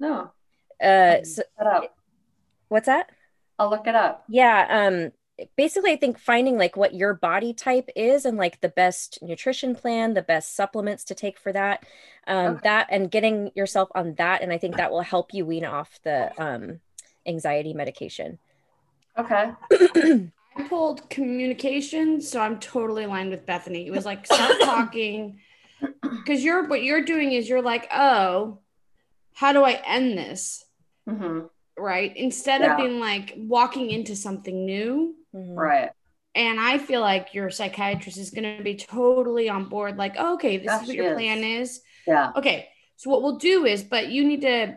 No. 0.00 0.32
uh 0.82 1.16
so, 1.24 1.42
what's 2.68 2.86
that 2.86 3.10
I'll 3.58 3.70
look 3.70 3.86
it 3.86 3.94
up. 3.94 4.24
yeah 4.28 4.66
um 4.70 5.12
basically 5.56 5.92
i 5.92 5.96
think 5.96 6.18
finding 6.18 6.56
like 6.58 6.76
what 6.76 6.94
your 6.94 7.14
body 7.14 7.52
type 7.54 7.88
is 7.96 8.24
and 8.24 8.36
like 8.36 8.60
the 8.60 8.68
best 8.68 9.18
nutrition 9.22 9.74
plan 9.74 10.14
the 10.14 10.22
best 10.22 10.54
supplements 10.56 11.04
to 11.04 11.14
take 11.14 11.38
for 11.38 11.52
that 11.52 11.84
um 12.26 12.54
Okay. 12.54 12.60
that 12.64 12.86
and 12.90 13.10
getting 13.10 13.50
yourself 13.54 13.88
on 13.94 14.14
that 14.14 14.42
and 14.42 14.52
i 14.52 14.58
think 14.58 14.76
that 14.76 14.90
will 14.90 15.02
help 15.02 15.32
you 15.32 15.46
wean 15.46 15.64
off 15.64 15.98
the 16.04 16.30
um 16.42 16.80
anxiety 17.28 17.74
medication 17.74 18.38
Okay. 19.18 19.50
I 20.56 20.62
pulled 20.68 21.10
communication, 21.10 22.20
so 22.20 22.40
I'm 22.40 22.60
totally 22.60 23.02
aligned 23.04 23.30
with 23.30 23.46
Bethany. 23.46 23.86
It 23.86 23.90
was 23.90 24.04
like 24.04 24.26
start 24.26 24.60
talking 24.62 25.40
because 26.02 26.42
you're 26.44 26.68
what 26.68 26.84
you're 26.84 27.02
doing 27.04 27.32
is 27.32 27.48
you're 27.48 27.62
like, 27.62 27.88
oh, 27.92 28.60
how 29.34 29.52
do 29.52 29.64
I 29.64 29.80
end 29.86 30.16
this? 30.16 30.64
hmm 31.08 31.40
Right? 31.76 32.16
Instead 32.16 32.60
Yeah. 32.60 32.72
of 32.72 32.76
being 32.76 33.00
like 33.00 33.34
walking 33.36 33.90
into 33.90 34.14
something 34.14 34.64
new. 34.64 35.16
Mhm. 35.34 35.56
Right. 35.56 35.90
And 36.36 36.60
I 36.60 36.78
feel 36.78 37.00
like 37.00 37.34
your 37.34 37.50
psychiatrist 37.50 38.18
is 38.18 38.30
going 38.30 38.56
to 38.58 38.62
be 38.62 38.76
totally 38.76 39.48
on 39.48 39.68
board. 39.68 39.96
Like, 39.96 40.14
oh, 40.16 40.34
okay, 40.34 40.58
this 40.58 40.66
Yeah, 40.66 40.82
is 40.82 40.88
what 40.88 40.96
your 40.96 41.06
is. 41.06 41.14
plan 41.14 41.38
is. 41.42 41.80
Yeah. 42.06 42.30
Okay, 42.36 42.68
so 42.96 43.10
what 43.10 43.22
we'll 43.22 43.38
do 43.38 43.64
is, 43.64 43.82
but 43.82 44.08
you 44.08 44.24
need 44.24 44.42
to. 44.42 44.76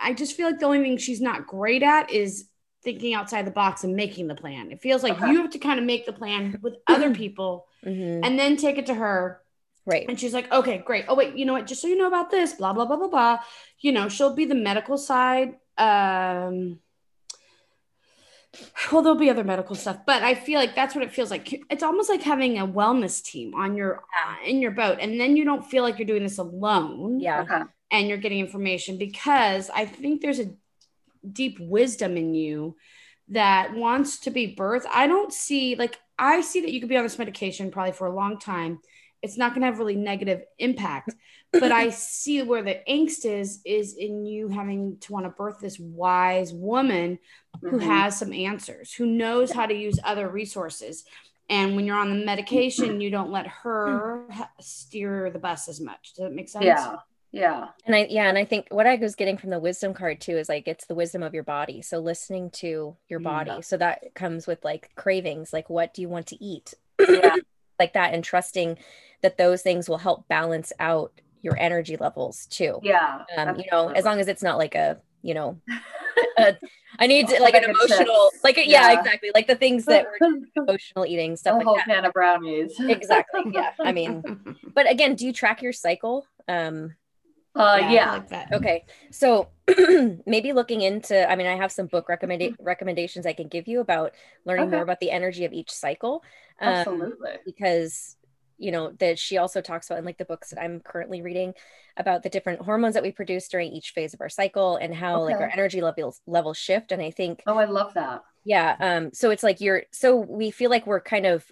I 0.00 0.14
just 0.14 0.36
feel 0.36 0.46
like 0.46 0.58
the 0.58 0.66
only 0.66 0.80
thing 0.80 0.96
she's 0.96 1.20
not 1.20 1.46
great 1.46 1.82
at 1.82 2.10
is 2.10 2.48
thinking 2.82 3.12
outside 3.14 3.46
the 3.46 3.50
box 3.50 3.84
and 3.84 3.94
making 3.94 4.26
the 4.26 4.34
plan. 4.34 4.70
It 4.70 4.80
feels 4.80 5.02
like 5.02 5.14
Okay. 5.18 5.30
you 5.30 5.40
have 5.42 5.50
to 5.50 5.58
kind 5.58 5.78
of 5.78 5.84
make 5.84 6.06
the 6.06 6.12
plan 6.12 6.58
with 6.62 6.74
other 6.86 7.14
people 7.22 7.66
Mhm. 7.84 8.24
and 8.24 8.38
then 8.38 8.56
take 8.56 8.78
it 8.78 8.86
to 8.86 8.94
her. 8.94 9.42
right 9.86 10.06
And 10.08 10.18
she's 10.20 10.32
like, 10.34 10.50
okay, 10.52 10.78
great. 10.78 11.04
Oh, 11.08 11.14
wait, 11.14 11.36
you 11.36 11.44
know 11.44 11.52
what? 11.52 11.66
Just 11.66 11.82
so 11.82 11.88
you 11.88 11.96
know 11.98 12.06
about 12.06 12.30
this, 12.30 12.52
blah, 12.54 12.72
blah, 12.72 12.84
blah, 12.86 12.96
blah, 12.96 13.08
blah. 13.08 13.38
You 13.80 13.92
know, 13.92 14.08
she'll 14.08 14.34
be 14.34 14.44
the 14.44 14.54
medical 14.54 14.96
side. 14.98 15.56
Um, 15.78 16.80
well, 18.90 19.02
there'll 19.02 19.18
be 19.18 19.30
other 19.30 19.44
medical 19.44 19.76
stuff, 19.76 19.98
but 20.06 20.22
I 20.22 20.34
feel 20.34 20.58
like 20.58 20.74
that's 20.74 20.94
what 20.94 21.04
it 21.04 21.12
feels 21.12 21.30
like. 21.30 21.52
It's 21.70 21.82
almost 21.82 22.10
like 22.10 22.22
having 22.22 22.58
a 22.58 22.66
wellness 22.66 23.22
team 23.22 23.54
on 23.54 23.76
your 23.76 23.98
uh, 23.98 24.34
in 24.44 24.60
your 24.60 24.72
boat, 24.72 24.98
and 25.00 25.20
then 25.20 25.36
you 25.36 25.44
don't 25.44 25.64
feel 25.64 25.82
like 25.84 25.98
you're 25.98 26.06
doing 26.06 26.22
this 26.24 26.38
alone 26.38 27.20
yeah 27.20 27.42
Okay. 27.42 27.62
And 27.90 28.08
you're 28.08 28.18
getting 28.18 28.40
information 28.40 28.98
because 28.98 29.70
I 29.70 29.84
think 29.84 30.20
there's 30.20 30.40
a 30.40 30.50
deep 31.30 31.58
wisdom 31.60 32.16
in 32.16 32.34
you 32.34 32.76
that 33.28 33.74
wants 33.74 34.18
to 34.20 34.30
be 34.30 34.54
birthed. 34.56 34.86
I 34.92 35.06
don't 35.06 35.32
see 35.32 35.74
like 35.76 35.98
I 36.18 36.40
see 36.40 36.60
that 36.62 36.72
you 36.72 36.80
could 36.80 36.88
be 36.88 36.96
on 36.96 37.04
this 37.04 37.18
medication 37.18 37.70
probably 37.70 37.92
for 37.92 38.06
a 38.06 38.14
long 38.14 38.38
time. 38.38 38.80
It's 39.22 39.36
not 39.36 39.50
going 39.50 39.60
to 39.60 39.66
have 39.66 39.78
really 39.78 39.96
negative 39.96 40.42
impact, 40.58 41.14
but 41.52 41.72
I 41.72 41.90
see 41.90 42.42
where 42.42 42.62
the 42.62 42.80
angst 42.88 43.24
is 43.24 43.60
is 43.64 43.94
in 43.96 44.24
you 44.26 44.48
having 44.48 44.96
to 45.00 45.12
want 45.12 45.26
to 45.26 45.30
birth 45.30 45.58
this 45.60 45.78
wise 45.78 46.52
woman 46.52 47.18
who 47.62 47.78
Mhm. 47.78 47.82
has 47.82 48.18
some 48.18 48.32
answers, 48.32 48.92
who 48.94 49.06
knows 49.06 49.52
how 49.52 49.66
to 49.66 49.74
use 49.74 49.98
other 50.02 50.28
resources. 50.28 51.04
And 51.50 51.76
when 51.76 51.84
you're 51.84 51.98
on 51.98 52.10
the 52.10 52.24
medication, 52.24 53.00
you 53.00 53.10
don't 53.10 53.30
let 53.32 53.46
her 53.48 54.24
steer 54.60 55.30
the 55.30 55.38
bus 55.38 55.68
as 55.68 55.80
much. 55.80 56.14
Does 56.14 56.24
that 56.24 56.32
make 56.32 56.48
sense? 56.48 56.64
Yeah. 56.64 56.96
Yeah. 57.32 57.68
and 57.86 57.94
i 57.94 58.06
yeah 58.10 58.28
and 58.28 58.36
i 58.36 58.44
think 58.44 58.66
what 58.70 58.86
i 58.86 58.96
was 58.96 59.14
getting 59.14 59.36
from 59.36 59.50
the 59.50 59.58
wisdom 59.60 59.94
card 59.94 60.20
too 60.20 60.36
is 60.36 60.48
like 60.48 60.66
it's 60.66 60.86
the 60.86 60.94
wisdom 60.96 61.22
of 61.22 61.32
your 61.32 61.44
body 61.44 61.80
so 61.80 61.98
listening 61.98 62.50
to 62.52 62.96
your 63.08 63.20
body 63.20 63.62
so 63.62 63.76
that 63.76 64.14
comes 64.14 64.46
with 64.48 64.64
like 64.64 64.90
cravings 64.96 65.52
like 65.52 65.70
what 65.70 65.94
do 65.94 66.02
you 66.02 66.08
want 66.08 66.26
to 66.28 66.44
eat 66.44 66.74
Yeah. 66.98 67.36
like 67.78 67.92
that 67.92 68.12
and 68.14 68.24
trusting 68.24 68.78
that 69.22 69.38
those 69.38 69.62
things 69.62 69.88
will 69.88 69.98
help 69.98 70.26
balance 70.28 70.72
out 70.80 71.12
your 71.42 71.56
energy 71.58 71.96
levels 71.96 72.46
too 72.46 72.80
Yeah. 72.82 73.22
um, 73.36 73.56
you 73.58 73.64
know 73.70 73.88
as 73.90 74.04
long 74.04 74.18
as 74.18 74.26
it's 74.28 74.42
not 74.42 74.58
like 74.58 74.74
a 74.74 75.00
you 75.22 75.34
know 75.34 75.58
a, 76.38 76.56
i 76.98 77.06
need 77.06 77.28
to, 77.28 77.34
Like 77.40 77.54
like 77.54 77.62
an 77.62 77.70
emotional 77.70 78.30
like 78.42 78.58
a, 78.58 78.66
yeah, 78.68 78.90
Yeah. 78.90 78.98
exactly 78.98 79.30
like 79.34 79.46
the 79.46 79.54
things 79.54 79.84
that 79.84 80.04
were 80.04 80.28
emotional 80.56 81.06
eating 81.06 81.32
a 81.34 81.36
stuff 81.36 81.54
like 81.58 81.64
whole 81.64 81.76
that 81.76 81.86
pan 81.86 82.04
of 82.04 82.12
brownies. 82.12 82.74
exactly 82.80 83.42
yeah 83.52 83.70
i 83.80 83.92
mean 83.92 84.56
but 84.74 84.90
again 84.90 85.14
do 85.14 85.24
you 85.26 85.32
track 85.32 85.62
your 85.62 85.72
cycle 85.72 86.26
um 86.48 86.94
Uh, 87.56 87.62
I 87.82 87.92
yeah. 87.92 88.12
like 88.12 88.28
that. 88.28 88.52
okay 88.52 88.84
so 89.10 89.48
maybe 90.26 90.52
looking 90.52 90.82
into 90.82 91.28
i 91.30 91.34
mean 91.34 91.46
i 91.48 91.56
have 91.56 91.72
some 91.72 91.86
book 91.86 92.06
recommenda- 92.08 92.54
recommendations 92.60 93.26
i 93.26 93.32
can 93.32 93.48
give 93.48 93.66
you 93.66 93.80
about 93.80 94.12
learning 94.44 94.66
Okay. 94.66 94.76
more 94.76 94.82
about 94.84 95.00
the 95.00 95.10
energy 95.10 95.44
of 95.44 95.52
each 95.52 95.70
cycle 95.70 96.22
um, 96.60 96.68
Absolutely. 96.74 97.32
because 97.44 98.16
you 98.58 98.70
know 98.70 98.92
that 99.00 99.18
she 99.18 99.36
also 99.38 99.60
talks 99.60 99.86
about 99.88 99.98
in 99.98 100.04
like 100.04 100.18
the 100.18 100.24
books 100.24 100.50
that 100.50 100.62
i'm 100.62 100.78
currently 100.80 101.22
reading 101.22 101.52
about 101.96 102.22
the 102.22 102.28
different 102.28 102.60
hormones 102.60 102.94
that 102.94 103.02
we 103.02 103.10
produce 103.10 103.48
during 103.48 103.72
each 103.72 103.90
phase 103.90 104.14
of 104.14 104.20
our 104.20 104.28
cycle 104.28 104.76
and 104.76 104.94
how 104.94 105.20
like 105.22 105.36
our 105.40 105.50
energy 105.52 105.80
levels 105.80 106.20
levels 106.26 106.56
shift 106.56 106.92
and 106.92 107.02
i 107.02 107.10
think 107.10 107.42
Oh, 107.48 107.56
I 107.58 107.64
love 107.64 107.94
that. 107.94 108.22
yeah 108.44 108.76
um 108.78 109.10
so 109.12 109.30
it's 109.30 109.42
like 109.42 109.60
you're 109.60 109.84
so 109.90 110.16
we 110.16 110.50
feel 110.52 110.70
like 110.70 110.86
we're 110.86 111.00
kind 111.00 111.26
of 111.26 111.44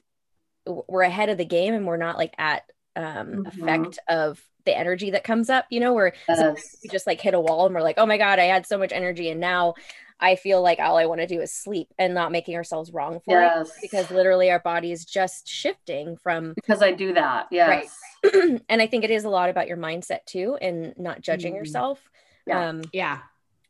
we're 0.87 1.03
ahead 1.03 1.29
of 1.31 1.39
the 1.39 1.45
game 1.45 1.75
and 1.75 1.87
we're 1.87 1.97
not 1.97 2.19
like 2.19 2.35
at 2.39 2.63
um 2.96 3.44
Mhm. 3.44 3.46
effect 3.48 3.98
of 4.09 4.42
the 4.64 4.77
energy 4.77 5.11
that 5.11 5.24
comes 5.24 5.48
up 5.48 5.64
you 5.70 5.81
know 5.81 5.94
where 5.94 6.12
Yes. 6.29 6.77
we 6.83 6.88
just 6.90 7.07
like 7.07 7.20
hit 7.20 7.35
a 7.35 7.40
wall 7.40 7.66
and 7.66 7.74
we're 7.74 7.81
like 7.83 7.96
oh 7.98 8.07
my 8.07 8.18
god 8.18 8.38
i 8.38 8.44
had 8.44 8.66
so 8.66 8.77
much 8.77 8.92
energy 8.92 9.31
and 9.31 9.40
now 9.40 9.74
i 10.20 10.35
feel 10.37 10.61
like 10.61 10.79
all 10.79 10.96
i 10.98 11.07
want 11.07 11.20
to 11.20 11.27
do 11.27 11.40
is 11.40 11.53
sleep 11.53 11.88
and 11.98 12.12
not 12.12 12.33
making 12.33 12.55
ourselves 12.57 12.92
wrong 12.92 13.20
for 13.20 13.40
Yes. 13.40 13.68
it 13.68 13.74
because 13.81 14.11
literally 14.11 14.51
our 14.51 14.59
body 14.59 14.92
is 14.92 15.05
just 15.05 15.48
shifting 15.48 16.16
from 16.16 16.53
because 16.55 16.83
I 16.83 16.92
do 16.92 17.14
that. 17.14 17.46
Yes. 17.51 17.98
and 18.68 18.83
i 18.83 18.87
think 18.87 19.05
it 19.05 19.11
is 19.11 19.24
a 19.24 19.31
lot 19.31 19.48
about 19.48 19.68
your 19.68 19.77
mindset 19.77 20.24
too 20.27 20.59
and 20.61 20.92
not 20.98 21.20
judging 21.22 21.53
Mhm. 21.55 21.59
yourself 21.59 22.03
Yeah. 22.46 22.68
um 22.68 22.83
Yeah. 22.92 23.18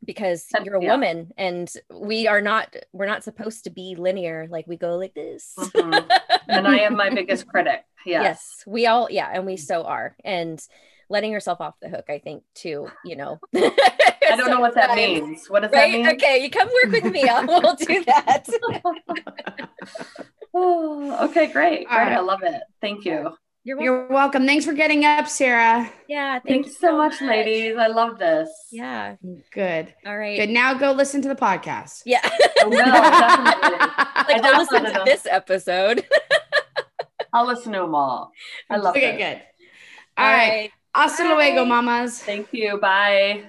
because 0.03 0.47
That- 0.51 0.65
you're 0.65 0.77
a 0.77 0.83
yeah. 0.83 0.91
woman 0.93 1.31
and 1.37 1.71
we 1.93 2.27
are 2.27 2.41
not 2.41 2.75
we're 2.93 3.05
not 3.05 3.23
supposed 3.23 3.63
to 3.65 3.69
be 3.69 3.95
linear 3.97 4.47
like 4.49 4.65
we 4.67 4.75
go 4.75 4.95
like 4.97 5.13
this 5.13 5.53
Mhm. 5.57 6.19
and 6.47 6.67
I 6.67 6.79
am 6.79 6.95
my 6.95 7.09
biggest 7.09 7.47
critic. 7.51 7.83
Yes. 8.05 8.23
yes 8.23 8.63
we 8.67 8.87
all 8.87 9.07
yeah 9.11 9.29
and 9.33 9.45
we 9.45 9.55
mm. 9.55 9.59
so 9.59 9.83
are 9.83 10.15
and 10.23 10.61
letting 11.09 11.31
yourself 11.31 11.59
off 11.61 11.73
the 11.81 11.89
hook 11.89 12.05
i 12.09 12.19
think 12.19 12.43
too 12.55 12.87
you 13.05 13.15
know 13.15 13.39
I 13.55 14.35
don't 14.35 14.51
know 14.51 14.59
what 14.59 14.75
that 14.75 14.95
means. 14.95 15.47
What 15.49 15.61
does 15.63 15.71
that 15.71 15.89
mean? 15.89 16.07
okay 16.07 16.43
you 16.43 16.51
come 16.51 16.67
work 16.83 16.91
with 17.03 17.11
me 17.11 17.23
I'll, 17.23 17.47
we'll 17.47 17.73
do 17.75 18.03
that 18.05 18.45
Oh, 20.53 21.25
okay, 21.29 21.47
great. 21.51 21.85
All 21.87 21.97
Great. 21.97 22.07
right. 22.07 22.17
I 22.17 22.19
love 22.21 22.41
it. 22.43 22.61
Thank 22.81 23.05
you. 23.05 23.35
you're 23.63 23.77
welcome 23.77 23.83
You're 23.85 24.07
welcome. 24.07 24.45
Thanks 24.47 24.65
for 24.65 24.73
getting 24.73 25.05
up, 25.05 25.27
Sarah. 25.27 25.91
yeah 26.07 26.33
thank 26.39 26.47
Thank 26.47 26.65
you 26.67 26.71
so 26.73 26.97
much, 26.97 27.21
ladies. 27.21 27.77
I 27.77 27.87
love 27.87 28.17
this. 28.17 28.49
yeah 28.71 29.15
Good. 29.53 29.93
all 30.05 30.17
right 30.17 30.37
Good. 30.39 30.49
Now 30.49 30.73
go 30.73 30.91
listen 30.91 31.21
to 31.21 31.27
the 31.27 31.35
podcast. 31.35 32.01
yeah 32.05 32.21
oh, 32.23 32.39
I 32.61 32.65
will, 32.65 32.77
definitely. 32.77 33.79
like 34.33 34.43
I 34.43 34.51
I'll 34.51 34.59
listen 34.59 34.85
to 34.85 34.91
them. 34.91 35.01
this 35.05 35.25
episode 35.29 36.05
I'll 37.33 37.47
listen 37.47 37.73
to 37.73 37.79
them 37.79 37.95
all. 37.95 38.31
I 38.69 38.77
love 38.77 38.95
okay, 38.95 39.15
it. 39.15 39.17
good. 39.17 39.41
All 40.17 40.25
right. 40.31 40.71
Hasta 40.93 41.23
Bye. 41.23 41.35
luego, 41.35 41.65
mamas. 41.65 42.23
Thank 42.23 42.47
you. 42.51 42.79
Bye. 42.79 43.37